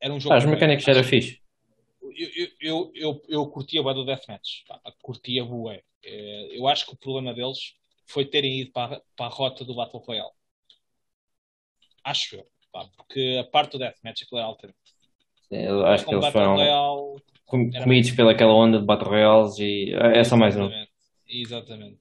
era 0.00 0.12
um 0.14 0.20
jogo 0.20 0.34
Ah, 0.34 0.38
os 0.38 0.44
mecânicos 0.44 0.86
era 0.88 1.02
fixe. 1.04 1.40
eu, 2.02 2.50
eu, 2.60 2.92
eu, 2.94 3.22
eu, 3.28 3.46
curtia 3.50 3.82
bué 3.82 3.94
do 3.94 4.04
Deathmatch. 4.04 4.64
Pá, 4.66 4.80
curtia 5.02 5.44
bué. 5.44 5.82
Eh, 6.02 6.48
Eu 6.58 6.66
acho 6.66 6.86
que 6.86 6.92
o 6.92 6.96
problema 6.96 7.32
deles 7.34 7.74
foi 8.06 8.24
terem 8.26 8.60
ido 8.60 8.72
para, 8.72 9.00
para 9.16 9.26
a 9.26 9.28
rota 9.28 9.64
do 9.64 9.74
Battle 9.74 10.02
Royale. 10.02 10.32
Acho 12.04 12.36
eu. 12.36 12.46
Pá, 12.72 12.88
porque 12.96 13.38
a 13.40 13.44
parte 13.44 13.72
do 13.72 13.78
Deathmatch 13.78 14.22
aquilo 14.22 14.38
era 14.38 14.46
altamente. 14.48 14.78
Eu 15.50 15.84
acho 15.86 16.06
que 16.06 16.14
eles 16.14 16.26
foram 16.28 16.60
Era 16.60 17.84
comidos 17.84 18.10
pelaquela 18.12 18.52
onda 18.54 18.78
de 18.78 18.86
Battle 18.86 19.10
Royales 19.10 19.58
e 19.58 19.92
é 19.92 20.22
só 20.22 20.36
mais 20.36 20.56
um. 20.56 20.70
Exatamente. 21.26 21.98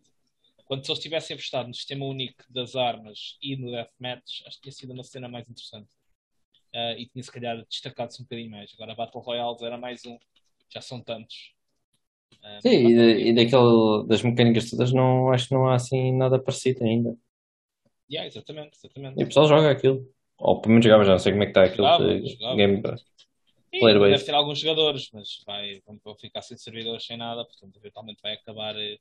Quando 0.65 0.86
se 0.86 0.91
eles 0.91 1.01
tivessem 1.01 1.34
apostado 1.34 1.67
no 1.67 1.73
sistema 1.73 2.05
único 2.05 2.43
das 2.49 2.75
armas 2.75 3.38
e 3.41 3.55
no 3.55 3.71
Deathmatch, 3.71 4.43
acho 4.45 4.58
que 4.58 4.63
tinha 4.63 4.71
sido 4.73 4.93
uma 4.93 5.03
cena 5.03 5.27
mais 5.27 5.49
interessante. 5.49 5.89
Ah, 6.73 6.93
e 6.93 7.08
tinha 7.08 7.23
se 7.23 7.32
calhar 7.32 7.65
destacado-se 7.67 8.21
um 8.21 8.25
bocadinho 8.25 8.51
mais. 8.51 8.71
Agora 8.75 8.93
Battle 8.93 9.23
Royales 9.23 9.62
era 9.63 9.77
mais 9.77 10.05
um. 10.05 10.17
Já 10.69 10.82
são 10.82 11.01
tantos. 11.01 11.53
Ah, 12.43 12.60
Sim, 12.62 12.69
e, 12.89 12.95
da- 12.95 13.19
e 13.19 13.34
daquele, 13.34 14.08
das 14.08 14.21
mecânicas 14.21 14.69
todas 14.69 14.93
não, 14.93 15.32
acho 15.32 15.47
que 15.47 15.53
não 15.55 15.67
há 15.67 15.75
assim 15.75 16.15
nada 16.15 16.39
parecido 16.39 16.84
ainda. 16.84 17.17
Yeah, 18.12 18.27
exatamente, 18.27 18.77
exatamente. 18.77 19.19
E 19.19 19.23
o 19.23 19.27
pessoal 19.27 19.47
joga 19.47 19.71
aquilo. 19.71 20.08
Ou 20.39 20.62
pelo 20.62 20.71
menos 20.73 20.86
jogava, 20.86 21.04
já 21.06 21.12
não 21.12 21.19
sei 21.19 21.32
como 21.34 21.43
é 21.43 21.45
que 21.45 21.52
está 21.52 21.63
aquilo 21.63 21.88
Jogava, 21.88 22.19
de 22.19 22.30
jogava. 22.34 22.56
game. 22.56 22.82
Sim, 22.82 23.80
Player 23.80 23.99
base. 23.99 24.12
deve 24.13 24.25
ter 24.25 24.34
alguns 24.34 24.60
jogadores, 24.60 25.10
mas 25.13 25.41
vai, 25.45 25.82
vão, 25.86 26.15
ficar 26.15 26.41
sem 26.41 26.58
servidores, 26.58 27.06
sem 27.06 27.17
nada, 27.17 27.45
portanto, 27.45 27.75
eventualmente 27.78 28.21
vai 28.21 28.34
acabar, 28.34 28.75
eh, 28.75 28.97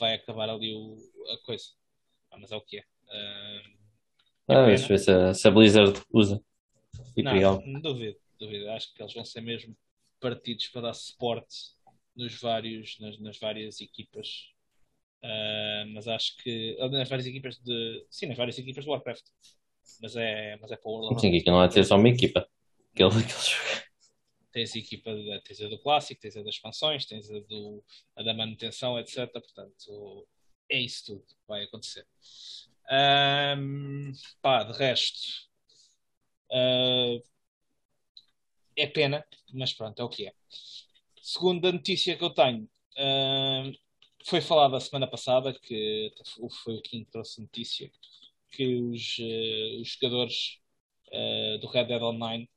vai 0.00 0.14
acabar 0.14 0.50
ali 0.50 0.74
o, 0.74 0.96
a 1.32 1.46
coisa. 1.46 1.66
Ah, 2.30 2.38
mas 2.38 2.50
é 2.50 2.56
o 2.56 2.60
que 2.60 2.78
é. 2.78 2.84
Ah, 3.10 3.62
Ah, 4.48 4.70
eu 4.70 4.76
ver 4.76 4.98
se 4.98 5.10
a, 5.10 5.32
se 5.34 5.46
a 5.46 5.50
Blizzard 5.50 6.00
usa. 6.12 6.42
E 7.16 7.22
não, 7.22 7.62
duvido, 7.80 8.18
duvido. 8.38 8.70
Acho 8.70 8.92
que 8.92 9.02
eles 9.02 9.14
vão 9.14 9.24
ser 9.24 9.40
mesmo 9.40 9.76
partidos 10.20 10.66
para 10.68 10.82
dar 10.82 10.94
suporte 10.94 11.54
nos 12.16 12.40
vários, 12.40 12.98
nas, 12.98 13.18
nas 13.18 13.38
várias 13.38 13.80
equipas. 13.80 14.50
Ah, 15.22 15.84
mas 15.94 16.08
acho 16.08 16.36
que 16.38 16.76
ah, 16.80 16.88
nas 16.88 17.08
várias 17.08 17.26
equipas 17.26 17.58
de 17.58 18.06
sim, 18.10 18.26
nas 18.26 18.36
várias 18.36 18.58
equipas 18.58 18.84
do 18.84 18.90
Warcraft. 18.90 19.24
Mas 20.00 20.16
é, 20.16 20.56
mas 20.60 20.70
é 20.70 20.76
para 20.76 20.90
o 20.90 21.12
of 21.12 21.20
Sim, 21.20 21.42
não 21.46 21.60
há 21.60 21.66
de 21.66 21.74
ser 21.74 21.84
só 21.84 21.96
uma 21.96 22.08
equipa. 22.08 22.48
Aquele, 22.92 23.10
jogo. 23.10 23.22
tens 24.52 24.76
a 24.76 24.78
equipa 24.78 25.14
da, 25.14 25.40
tens 25.40 25.60
a 25.60 25.68
do 25.68 25.78
clássico, 25.78 26.20
tens 26.20 26.36
a 26.36 26.42
das 26.42 26.54
expansões, 26.54 27.06
tens 27.06 27.30
a, 27.30 27.40
do, 27.40 27.82
a 28.16 28.22
da 28.22 28.34
manutenção, 28.34 28.98
etc. 28.98 29.30
Portanto, 29.32 30.28
é 30.70 30.78
isso 30.80 31.06
tudo 31.06 31.24
que 31.26 31.34
vai 31.48 31.64
acontecer. 31.64 32.06
Ahm, 32.90 34.12
pá, 34.40 34.64
de 34.64 34.72
resto, 34.72 35.48
ah, 36.50 37.18
é 38.76 38.86
pena, 38.86 39.24
mas 39.52 39.72
pronto, 39.72 40.00
é 40.00 40.04
o 40.04 40.08
que 40.08 40.26
é. 40.26 40.34
Segunda 41.22 41.72
notícia 41.72 42.16
que 42.16 42.24
eu 42.24 42.30
tenho, 42.30 42.68
ahm, 42.98 43.72
foi 44.24 44.40
falada 44.40 44.76
a 44.76 44.80
semana 44.80 45.06
passada, 45.06 45.52
que 45.58 46.12
foi 46.62 46.76
o 46.76 46.82
Kim 46.82 47.04
que 47.04 47.10
trouxe 47.10 47.40
notícia, 47.40 47.90
que 48.52 48.76
os, 48.76 49.16
eh, 49.20 49.78
os 49.80 49.88
jogadores 49.90 50.58
eh, 51.12 51.58
do 51.60 51.68
Red 51.68 51.86
Dead 51.86 52.02
Online 52.02 52.48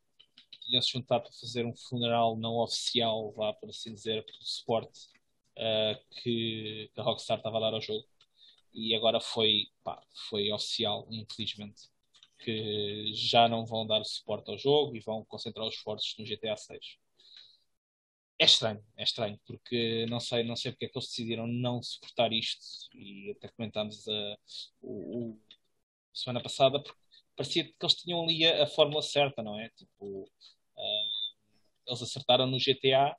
tinham 0.66 0.82
se 0.82 0.92
juntado 0.94 1.24
para 1.26 1.34
fazer 1.34 1.66
um 1.66 1.76
funeral 1.76 2.38
não 2.38 2.56
oficial, 2.60 3.32
vá 3.34 3.54
por 3.54 3.70
assim 3.70 3.94
dizer, 3.94 4.26
pelo 4.26 4.44
suporte 4.44 5.02
eh, 5.58 6.00
que, 6.24 6.92
que 6.94 7.02
a 7.02 7.04
Rockstar 7.04 7.38
estava 7.38 7.58
a 7.58 7.62
dar 7.62 7.74
ao 7.76 7.82
jogo. 7.82 8.06
E 8.74 8.96
agora 8.96 9.20
foi, 9.22 9.68
pá, 9.84 10.02
foi 10.30 10.52
oficial, 10.52 11.08
infelizmente, 11.12 11.90
que 12.40 13.14
já 13.16 13.48
não 13.50 13.66
vão 13.66 13.88
dar 13.88 14.04
suporte 14.06 14.52
ao 14.52 14.58
jogo 14.58 14.96
e 14.96 15.00
vão 15.02 15.26
concentrar 15.26 15.68
os 15.68 15.76
esforços 15.76 16.16
no 16.20 16.26
GTA 16.26 16.58
6. 16.58 16.98
É 18.38 18.46
estranho, 18.46 18.84
é 18.98 19.04
estranho, 19.04 19.40
porque 19.48 20.06
não 20.10 20.20
sei, 20.20 20.44
não 20.44 20.58
sei 20.58 20.72
porque 20.72 20.86
é 20.86 20.90
que 20.90 20.98
eles 20.98 21.08
decidiram 21.08 21.48
não 21.48 21.82
suportar 21.82 22.34
isto 22.34 22.66
e 22.94 23.32
até 23.32 23.48
comentámos 23.50 24.06
o, 24.82 25.32
o- 25.32 25.40
semana 26.16 26.42
passada, 26.42 26.82
porque 26.82 27.00
parecia 27.36 27.66
que 27.66 27.76
eles 27.82 27.96
tinham 27.96 28.24
ali 28.24 28.46
a, 28.48 28.64
a 28.64 28.68
fórmula 28.68 29.02
certa, 29.02 29.44
não 29.44 29.60
é? 29.60 29.70
Tipo, 29.72 30.30
ah, 30.78 30.82
eles 31.88 32.02
acertaram 32.02 32.48
no 32.48 32.60
GTA 32.60 33.16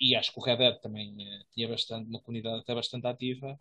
e 0.00 0.14
acho 0.16 0.32
que 0.32 0.40
o 0.40 0.42
Red 0.42 0.56
Dead 0.56 0.80
também 0.80 1.14
eh, 1.20 1.42
tinha 1.52 1.68
bastante, 1.68 2.08
uma 2.08 2.20
comunidade 2.20 2.60
até 2.60 2.74
bastante 2.74 3.06
ativa. 3.06 3.58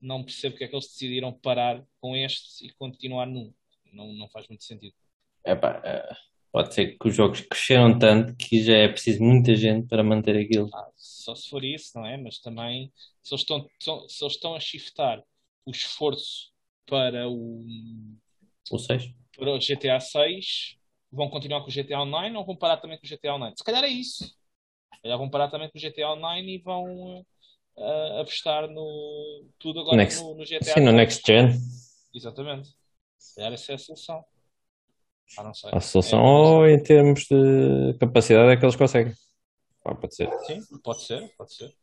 Não 0.00 0.24
percebo 0.24 0.54
porque 0.54 0.64
é 0.64 0.68
que 0.68 0.74
eles 0.74 0.88
decidiram 0.88 1.32
parar 1.32 1.84
com 2.00 2.16
este 2.16 2.66
e 2.66 2.70
continuar 2.74 3.26
num. 3.26 3.52
Não, 3.92 4.12
não 4.12 4.28
faz 4.28 4.48
muito 4.48 4.64
sentido. 4.64 4.94
Epá, 5.44 5.80
eh, 5.84 6.14
pode 6.52 6.74
ser 6.74 6.98
que 6.98 7.08
os 7.08 7.14
jogos 7.14 7.40
cresceram 7.40 7.98
tanto 7.98 8.34
que 8.36 8.62
já 8.62 8.76
é 8.76 8.88
preciso 8.88 9.22
muita 9.22 9.54
gente 9.54 9.86
para 9.88 10.02
manter 10.02 10.36
aquilo. 10.36 10.68
Ah, 10.72 10.90
só 10.96 11.34
se 11.34 11.48
for 11.48 11.64
isso, 11.64 11.96
não 11.96 12.04
é? 12.06 12.16
Mas 12.16 12.38
também, 12.38 12.92
se 13.22 13.32
eles 13.32 13.42
estão, 13.42 13.66
estão- 13.78 14.08
se 14.08 14.24
eles 14.24 14.34
estão 14.34 14.54
a 14.54 14.60
shiftar 14.60 15.22
o 15.64 15.70
esforço 15.70 16.52
para 16.86 17.28
o, 17.28 17.62
O 18.70 18.78
6? 18.78 19.02
para 19.38 19.52
o 19.52 19.60
GTA 19.60 20.00
6, 20.00 20.76
vão 21.12 21.28
continuar 21.30 21.60
com 21.62 21.68
o 21.68 21.70
GTA 21.70 22.00
Online 22.02 22.36
ou 22.36 22.44
vão 22.44 22.56
parar 22.56 22.78
também 22.78 22.98
com 22.98 23.06
o 23.06 23.08
GTA 23.08 23.34
Online? 23.34 23.54
Se 23.56 23.64
calhar 23.64 23.84
é 23.84 23.88
isso. 23.88 24.24
Se 24.24 25.02
calhar 25.02 25.18
vão 25.18 25.30
parar 25.30 25.48
também 25.50 25.70
com 25.70 25.78
o 25.78 25.80
GTA 25.80 26.10
Online 26.12 26.56
e 26.56 26.62
vão 26.62 27.24
ah, 27.78 28.20
apostar 28.20 28.68
no 28.68 29.46
tudo 29.58 29.80
agora 29.80 29.96
Next- 29.96 30.22
no, 30.22 30.34
no 30.36 30.44
GTA 30.44 30.74
Sim, 30.74 30.80
no 30.80 30.92
6. 30.92 30.96
Next 30.96 31.22
Gen. 31.26 31.52
Exatamente. 32.14 32.68
Se 33.18 33.34
calhar 33.36 33.52
essa 33.52 33.72
é 33.72 33.74
a 33.74 33.78
solução. 33.78 34.24
Ah, 35.36 35.42
não 35.44 35.54
sei. 35.54 35.70
A 35.72 35.80
solução, 35.80 36.20
É, 36.20 36.22
ou 36.24 36.68
em 36.68 36.82
termos 36.82 37.24
de 37.26 37.94
capacidade, 37.98 38.52
é 38.52 38.56
que 38.56 38.64
eles 38.64 38.76
conseguem. 38.76 39.12
Pá, 39.84 39.94
pode 39.94 40.14
ser. 40.16 40.30
Sim, 40.46 40.60
pode 40.82 41.02
ser, 41.02 41.34
pode 41.36 41.54
ser. 41.54 41.74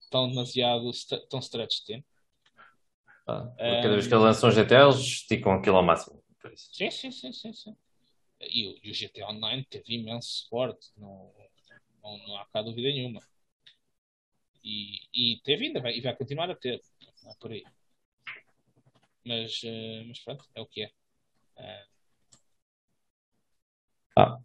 Estão 0.00 0.28
demasiado, 0.28 0.92
st- 0.92 1.16
estão 1.16 1.40
stretched 1.40 1.84
thin. 1.86 2.00
Pá, 2.00 2.04
Eh, 3.58 3.80
Cada 3.82 3.94
vez 3.94 4.06
que 4.06 4.14
eles 4.14 4.24
lançam 4.24 4.48
um 4.48 4.52
GTA, 4.52 4.82
eles 4.84 4.96
esticam 4.96 5.52
aquilo 5.52 5.76
ao 5.76 5.82
máximo. 5.84 6.22
Sim, 6.54 6.90
sim, 6.90 7.10
sim, 7.10 7.32
sim, 7.32 7.52
sim. 7.52 7.76
E, 8.40 8.66
o- 8.68 8.78
e 8.82 8.90
o 8.90 8.94
GT 8.94 9.22
Online 9.24 9.64
teve 9.70 9.94
imenso 9.94 10.28
suporte, 10.28 10.88
não, 10.96 11.32
não, 12.02 12.18
não 12.26 12.36
há 12.38 12.46
cá 12.46 12.62
dúvida 12.62 12.88
nenhuma. 12.88 13.20
E, 14.64 14.76
e 15.14 15.40
teve 15.44 15.66
ainda, 15.66 15.80
vai, 15.80 15.92
e 15.96 16.00
vai 16.00 16.14
continuar 16.16 16.50
a 16.50 16.54
ter, 16.54 16.80
é 17.30 17.34
por 17.40 17.50
aí. 17.52 17.64
Mas, 19.24 19.60
eh, 19.64 20.04
mas 20.08 20.18
pronto, 20.20 20.44
é 20.54 20.60
o 20.60 20.66
que 20.66 20.82
é. 20.82 20.90
Eh, 21.58 21.84
Ah, 24.16 24.38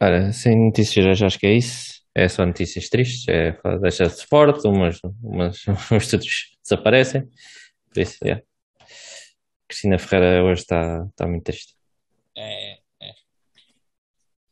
olha, 0.00 0.32
sem 0.32 0.56
notícias, 0.66 1.18
já 1.18 1.26
acho 1.26 1.38
que 1.38 1.46
é 1.46 1.54
isso. 1.54 2.02
É 2.14 2.28
só 2.28 2.46
notícias 2.46 2.88
tristes. 2.88 3.28
É, 3.28 3.52
pá, 3.52 3.76
deixa-se 3.78 4.26
forte, 4.26 4.66
umas, 4.68 5.00
umas, 5.22 5.64
uns 5.92 6.04
estudos 6.04 6.56
desaparecem. 6.62 7.28
Por 7.96 8.02
isso, 8.02 8.18
é. 8.26 8.42
Cristina 9.66 9.98
Ferreira 9.98 10.44
hoje 10.44 10.60
está 10.62 11.06
está 11.08 11.26
muito 11.26 11.44
triste. 11.44 11.74
é, 12.36 12.74
é. 13.00 13.14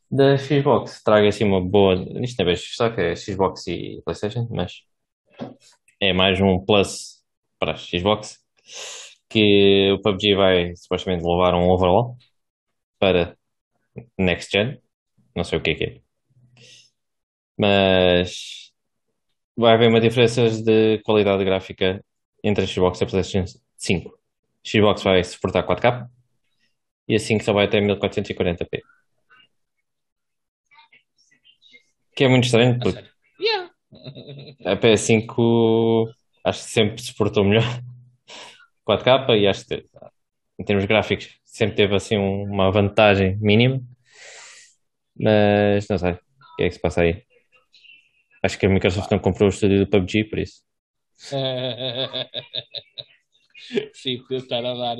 Da 0.09 0.37
Xbox, 0.37 1.03
traga 1.03 1.27
assim 1.27 1.43
uma 1.43 1.61
boa. 1.63 1.93
Isto 2.23 2.39
não 2.39 2.45
é 2.49 2.53
bem 2.53 2.55
só 2.55 2.89
que 2.89 3.01
é 3.01 3.15
Xbox 3.15 3.67
e 3.67 4.01
PlayStation, 4.03 4.47
mas 4.49 4.83
é 5.99 6.13
mais 6.13 6.39
um 6.41 6.59
plus 6.65 7.23
para 7.59 7.73
a 7.73 7.77
Xbox. 7.77 8.39
Que 9.29 9.91
o 9.93 10.01
PUBG 10.01 10.35
vai 10.35 10.75
supostamente 10.75 11.23
levar 11.23 11.53
um 11.55 11.69
overall 11.69 12.17
para 12.99 13.37
Next 14.17 14.51
Gen. 14.51 14.81
Não 15.35 15.43
sei 15.43 15.59
o 15.59 15.61
que 15.63 15.71
é 15.71 15.75
que 15.75 15.83
é. 15.85 16.01
Mas 17.57 18.71
vai 19.57 19.73
haver 19.73 19.89
uma 19.89 20.01
diferença 20.01 20.49
de 20.63 20.99
qualidade 21.03 21.43
gráfica 21.45 22.03
entre 22.47 22.63
a 22.63 22.67
Xbox 22.67 23.01
e 23.01 23.03
a 23.03 23.07
PlayStation 23.07 23.59
5. 23.77 24.09
A 24.09 24.69
Xbox 24.69 25.03
vai 25.03 25.23
suportar 25.23 25.63
4K 25.65 26.07
e 27.07 27.15
a 27.15 27.19
5 27.19 27.43
só 27.43 27.53
vai 27.53 27.65
até 27.65 27.79
1440p. 27.79 28.81
Que 32.15 32.23
é 32.23 32.27
muito 32.29 32.45
estranho, 32.45 32.75
A 32.75 32.79
porque. 32.79 33.03
Yeah. 33.39 33.71
a 34.65 34.75
PS5 34.77 36.07
acho 36.45 36.63
que 36.63 36.69
sempre 36.71 37.01
suportou 37.01 37.43
melhor 37.43 37.63
4K 38.87 39.37
e 39.39 39.47
acho 39.47 39.65
que 39.67 39.85
em 40.59 40.63
termos 40.63 40.85
gráficos 40.85 41.37
sempre 41.43 41.75
teve 41.75 41.95
assim 41.95 42.17
um- 42.17 42.43
uma 42.43 42.71
vantagem 42.71 43.37
mínima. 43.37 43.81
Mas 45.17 45.87
não 45.89 45.97
sei 45.97 46.11
o 46.13 46.19
que 46.57 46.63
é 46.63 46.67
que 46.69 46.75
se 46.75 46.79
passa 46.81 47.01
aí. 47.01 47.23
Acho 48.43 48.57
que 48.59 48.65
a 48.65 48.69
Microsoft 48.69 49.09
não 49.11 49.19
comprou 49.19 49.47
o 49.47 49.51
estúdio 49.51 49.79
do 49.79 49.87
PUBG, 49.89 50.25
por 50.25 50.39
isso. 50.39 50.61
Sim, 53.93 54.17
podia 54.19 54.37
estar 54.37 54.65
a 54.65 54.73
dar 54.73 54.97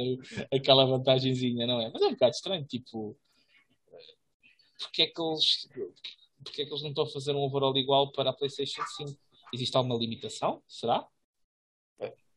aquela 0.52 0.86
vantagenzinha, 0.86 1.68
não 1.68 1.82
é? 1.82 1.90
Mas 1.92 2.02
é 2.02 2.08
um 2.08 2.12
bocado 2.12 2.32
estranho, 2.32 2.66
tipo, 2.66 3.18
porque 4.80 5.04
é 5.04 5.08
que 5.08 5.22
eles, 5.22 5.68
porque 6.44 6.62
é 6.62 6.66
que 6.66 6.72
eles 6.72 6.82
não 6.82 6.90
estão 6.90 7.04
a 7.04 7.10
fazer 7.10 7.34
um 7.34 7.44
overall 7.44 7.76
igual 7.78 8.12
para 8.12 8.30
a 8.30 8.34
PlayStation 8.34 8.82
5? 8.98 9.18
Existe 9.54 9.76
alguma 9.78 9.98
limitação? 9.98 10.62
Será? 10.68 11.06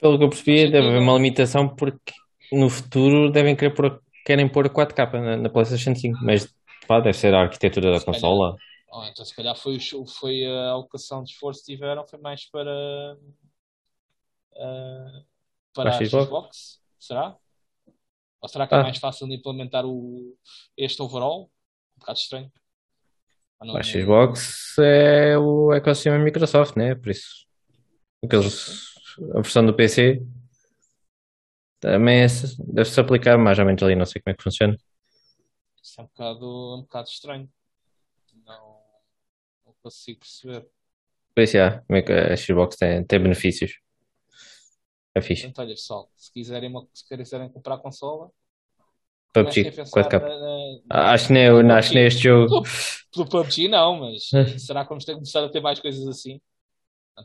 Pelo 0.00 0.18
que 0.18 0.24
eu 0.24 0.28
percebi, 0.28 0.70
deve 0.70 0.88
haver 0.88 1.00
uma 1.00 1.14
limitação 1.14 1.68
porque 1.68 2.12
no 2.52 2.70
futuro 2.70 3.30
devem 3.30 3.56
querer 3.56 3.74
pôr, 3.74 4.00
querem 4.24 4.48
pôr 4.48 4.68
4K 4.70 5.20
na, 5.20 5.36
na 5.36 5.48
PlayStation 5.48 5.94
5, 5.94 6.18
mas 6.22 6.48
pá, 6.86 7.00
deve 7.00 7.16
ser 7.16 7.34
a 7.34 7.42
arquitetura 7.42 7.92
da 7.92 7.98
Se 7.98 8.06
calhar. 8.06 8.20
consola. 8.20 8.56
Oh, 8.90 9.04
então 9.04 9.24
se 9.24 9.34
calhar 9.34 9.56
foi, 9.56 9.78
foi 10.20 10.46
a 10.46 10.70
alocação 10.70 11.22
de 11.22 11.32
esforço 11.32 11.60
que 11.60 11.74
tiveram, 11.74 12.06
foi 12.06 12.18
mais 12.20 12.48
para, 12.48 13.18
ah, 14.58 15.22
para 15.74 15.96
a 15.96 16.04
Xbox? 16.04 16.80
Será? 16.98 17.36
Ou 18.40 18.48
será 18.48 18.66
que 18.66 18.74
é 18.74 18.78
Ah. 18.78 18.82
mais 18.82 18.98
fácil 18.98 19.26
de 19.28 19.34
implementar 19.34 19.84
o, 19.86 20.36
este 20.76 21.00
overall? 21.02 21.50
Um 21.96 22.00
bocado 22.00 22.18
estranho. 22.18 22.52
Ou 23.60 23.66
não 23.66 23.76
A 23.76 23.80
é? 23.80 23.82
Xbox 23.82 24.76
é 24.78 25.36
o 25.38 25.72
ecossistema 25.72 26.18
Microsoft, 26.18 26.76
né? 26.76 26.94
Por 26.94 27.10
isso, 27.10 27.46
aqueles, 28.24 28.94
a 29.34 29.40
versão 29.40 29.66
do 29.66 29.74
PC 29.74 30.22
também 31.80 32.22
é- 32.22 32.26
deve-se 32.72 33.00
aplicar 33.00 33.36
mais 33.38 33.58
ou 33.58 33.64
menos 33.64 33.82
ali, 33.82 33.94
não 33.96 34.06
sei 34.06 34.20
como 34.22 34.32
é 34.32 34.36
que 34.36 34.42
funciona. 34.42 34.76
Isso 35.82 36.00
é 36.00 36.04
um 36.04 36.06
bocado, 36.06 36.76
um 36.76 36.82
bocado 36.82 37.08
estranho. 37.08 37.48
Não, 38.46 38.80
não 39.66 39.74
consigo 39.82 40.20
perceber. 40.20 40.66
Por 41.34 41.42
isso, 41.42 41.56
é 41.56 42.02
que 42.02 42.12
a 42.12 42.36
Xbox 42.36 42.76
tem, 42.76 43.04
tem 43.04 43.20
benefícios. 43.22 43.78
É 45.18 45.20
fixe. 45.20 45.46
Então, 45.46 45.64
olha, 45.64 45.74
pessoal, 45.74 46.10
se 46.16 46.32
quiserem, 46.32 46.70
uma- 46.70 46.86
se 46.94 47.06
quiserem 47.06 47.48
comprar 47.50 47.74
a 47.74 47.78
consola, 47.78 48.30
PUBG, 49.32 49.68
a 49.68 49.72
pensar 49.72 49.90
4K. 50.02 50.20
na, 50.20 50.38
na- 50.38 50.78
Ah, 50.90 51.12
Acho 51.12 51.26
que 51.28 51.32
nem, 51.32 51.44
eu- 51.44 51.70
acho 51.70 51.94
nem 51.94 52.06
este 52.06 52.22
jogo. 52.22 52.62
pelo 53.12 53.28
PUBG, 53.28 53.68
não, 53.68 54.00
mas 54.00 54.28
será 54.66 54.82
que 54.84 54.88
vamos 54.88 55.04
ter 55.04 55.12
que 55.12 55.16
começar 55.18 55.44
a 55.44 55.48
ter 55.48 55.60
mais 55.60 55.80
coisas 55.80 56.06
assim? 56.06 56.40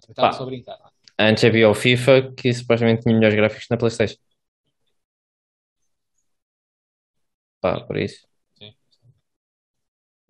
Estava 0.10 0.34
só 0.34 0.44
a 0.44 0.46
brincar. 0.46 0.80
Antes 1.20 1.44
havia 1.44 1.70
o 1.70 1.74
FIFA 1.76 2.34
que 2.36 2.52
supostamente 2.54 3.04
tinha 3.04 3.14
melhores 3.16 3.36
gráficos 3.36 3.68
na 3.70 3.78
PlayStation. 3.78 4.18
Pá, 7.62 7.80
por 7.82 7.98
isso. 7.98 8.28
Sim. 8.58 8.76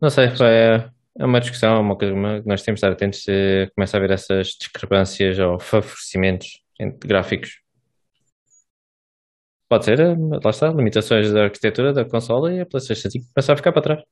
Não 0.01 0.09
sei, 0.09 0.25
é, 0.41 0.89
é 1.17 1.25
uma 1.25 1.39
discussão, 1.39 1.75
é 1.77 1.79
uma 1.79 1.97
coisa 1.97 2.13
que 2.13 2.47
nós 2.47 2.61
temos 2.61 2.79
de 2.79 2.85
estar 2.85 2.91
atentos 2.91 3.23
se 3.23 3.71
começa 3.75 3.95
a 3.95 3.99
haver 3.99 4.11
essas 4.11 4.47
discrepâncias 4.49 5.39
ou 5.39 5.59
favorecimentos 5.59 6.62
gráficos. 6.79 7.61
Pode 9.69 9.85
ser, 9.85 9.97
lá 9.99 10.49
está, 10.49 10.69
limitações 10.69 11.31
da 11.31 11.45
arquitetura 11.45 11.93
da 11.93 12.05
consola 12.05 12.53
e 12.53 12.59
a 12.61 12.65
PlayStation 12.65 13.09
5 13.09 13.25
começa 13.33 13.53
a 13.53 13.57
ficar 13.57 13.71
para 13.71 13.81
trás. 13.81 14.03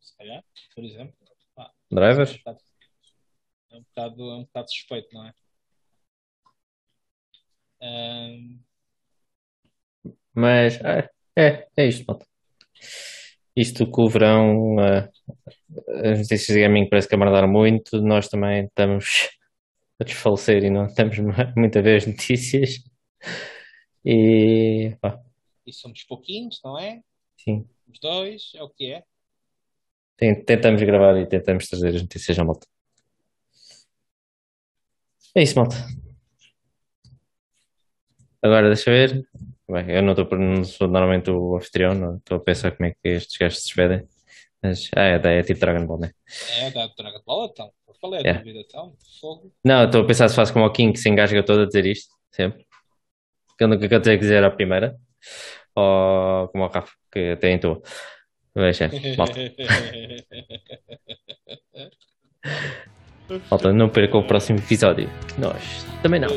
Se 0.00 0.16
calhar, 0.16 0.44
por 0.74 0.84
exemplo. 0.84 1.14
Pá, 1.54 1.70
Drivers? 1.90 2.38
É 2.46 2.50
um 2.50 2.52
bocado, 2.52 2.62
é 3.70 3.76
um 3.76 3.82
bocado, 3.82 4.22
é 4.22 4.34
um 4.34 4.44
bocado 4.44 4.70
suspeito, 4.70 5.08
não 5.14 5.26
é? 5.26 5.34
Ahm, 7.80 8.60
Mas 10.34 10.80
é, 10.82 11.08
é, 11.36 11.68
é 11.76 11.86
isto, 11.86 12.04
malta. 12.06 12.26
Isto 13.56 13.86
com 13.90 14.04
o 14.04 14.08
verão, 14.08 14.80
eh, 14.80 15.08
as 16.10 16.18
notícias 16.20 16.56
de 16.56 16.60
gaming 16.60 16.88
parece 16.88 17.08
que 17.08 17.14
amardaram 17.14 17.48
muito. 17.48 18.00
Nós 18.00 18.28
também 18.28 18.64
estamos 18.64 19.30
a 20.00 20.04
desfalecer 20.04 20.64
e 20.64 20.70
não 20.70 20.86
temos 20.92 21.18
mu- 21.18 21.32
muita 21.56 21.80
vez 21.82 22.06
notícias. 22.08 22.82
E 24.04 24.96
pá, 25.00 25.20
e 25.66 25.72
somos 25.72 26.02
pouquinhos, 26.04 26.60
não 26.64 26.78
é? 26.78 27.00
sim, 27.38 27.64
Os 27.88 27.98
dois, 28.00 28.50
é 28.54 28.62
o 28.62 28.68
que 28.68 28.92
é. 28.92 29.04
tem- 30.16 30.44
tentamos 30.44 30.82
gravar 30.82 31.16
e 31.18 31.26
tentamos 31.26 31.68
trazer 31.68 31.94
as 31.94 32.02
notícias 32.02 32.38
à 32.38 32.44
malta. 32.44 32.66
É 35.34 35.42
isso, 35.42 35.56
malta. 35.58 35.76
Agora 38.42 38.66
deixa 38.68 38.90
ver. 38.90 39.24
Bem, 39.70 39.90
eu 39.90 40.02
não, 40.02 40.12
estou, 40.12 40.38
não 40.38 40.64
sou 40.64 40.88
normalmente 40.88 41.30
o 41.30 41.56
anfitrião, 41.56 41.94
não 41.94 42.16
estou 42.16 42.36
a 42.36 42.40
pensar 42.40 42.72
como 42.72 42.86
é 42.88 42.90
que 42.92 43.08
estes 43.08 43.36
gajos 43.38 43.58
se 43.60 43.64
despedem. 43.66 44.06
Mas 44.62 44.90
ah, 44.96 45.02
é, 45.02 45.38
é 45.38 45.42
tipo 45.42 45.60
Dragon 45.60 45.86
Ball, 45.86 46.00
né? 46.00 46.12
É 46.58 46.70
da 46.70 46.86
Dragon 46.88 47.22
Ball, 47.24 47.46
então. 47.50 47.72
Qual 48.02 48.14
é 48.16 48.18
a 48.18 48.20
Yeah. 48.20 48.40
dúvida, 48.40 48.58
então? 48.68 48.94
Fogo. 49.20 49.52
Não, 49.64 49.84
estou 49.84 50.02
a 50.02 50.04
pensar 50.06 50.28
se 50.28 50.34
faço 50.34 50.52
como 50.52 50.66
o 50.66 50.70
King, 50.72 50.92
que 50.92 50.98
se 50.98 51.08
engasga 51.08 51.40
todo 51.44 51.62
a 51.62 51.66
dizer 51.66 51.86
isto, 51.86 52.12
sempre. 52.32 52.66
Que 53.56 53.62
eu 53.62 53.68
nunca 53.68 53.88
quero 53.88 54.00
dizer, 54.00 54.18
dizer 54.18 54.42
à 54.44 54.50
primeira. 54.50 54.96
Ou 55.76 56.48
como 56.48 56.64
o 56.64 56.66
Rafa, 56.68 56.92
que 57.12 57.30
até 57.30 57.52
entoa. 57.52 57.80
Mas 58.56 58.80
é, 58.82 58.90
malta. 59.16 59.34
Malta, 63.50 63.72
não 63.72 63.88
percam 63.88 64.20
o 64.20 64.26
próximo 64.26 64.58
episódio. 64.58 65.08
que 65.32 65.40
Nós 65.40 65.84
também 66.02 66.20
não. 66.20 66.28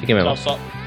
Fiquem 0.00 0.16
bem, 0.16 0.24
Tchau. 0.34 0.79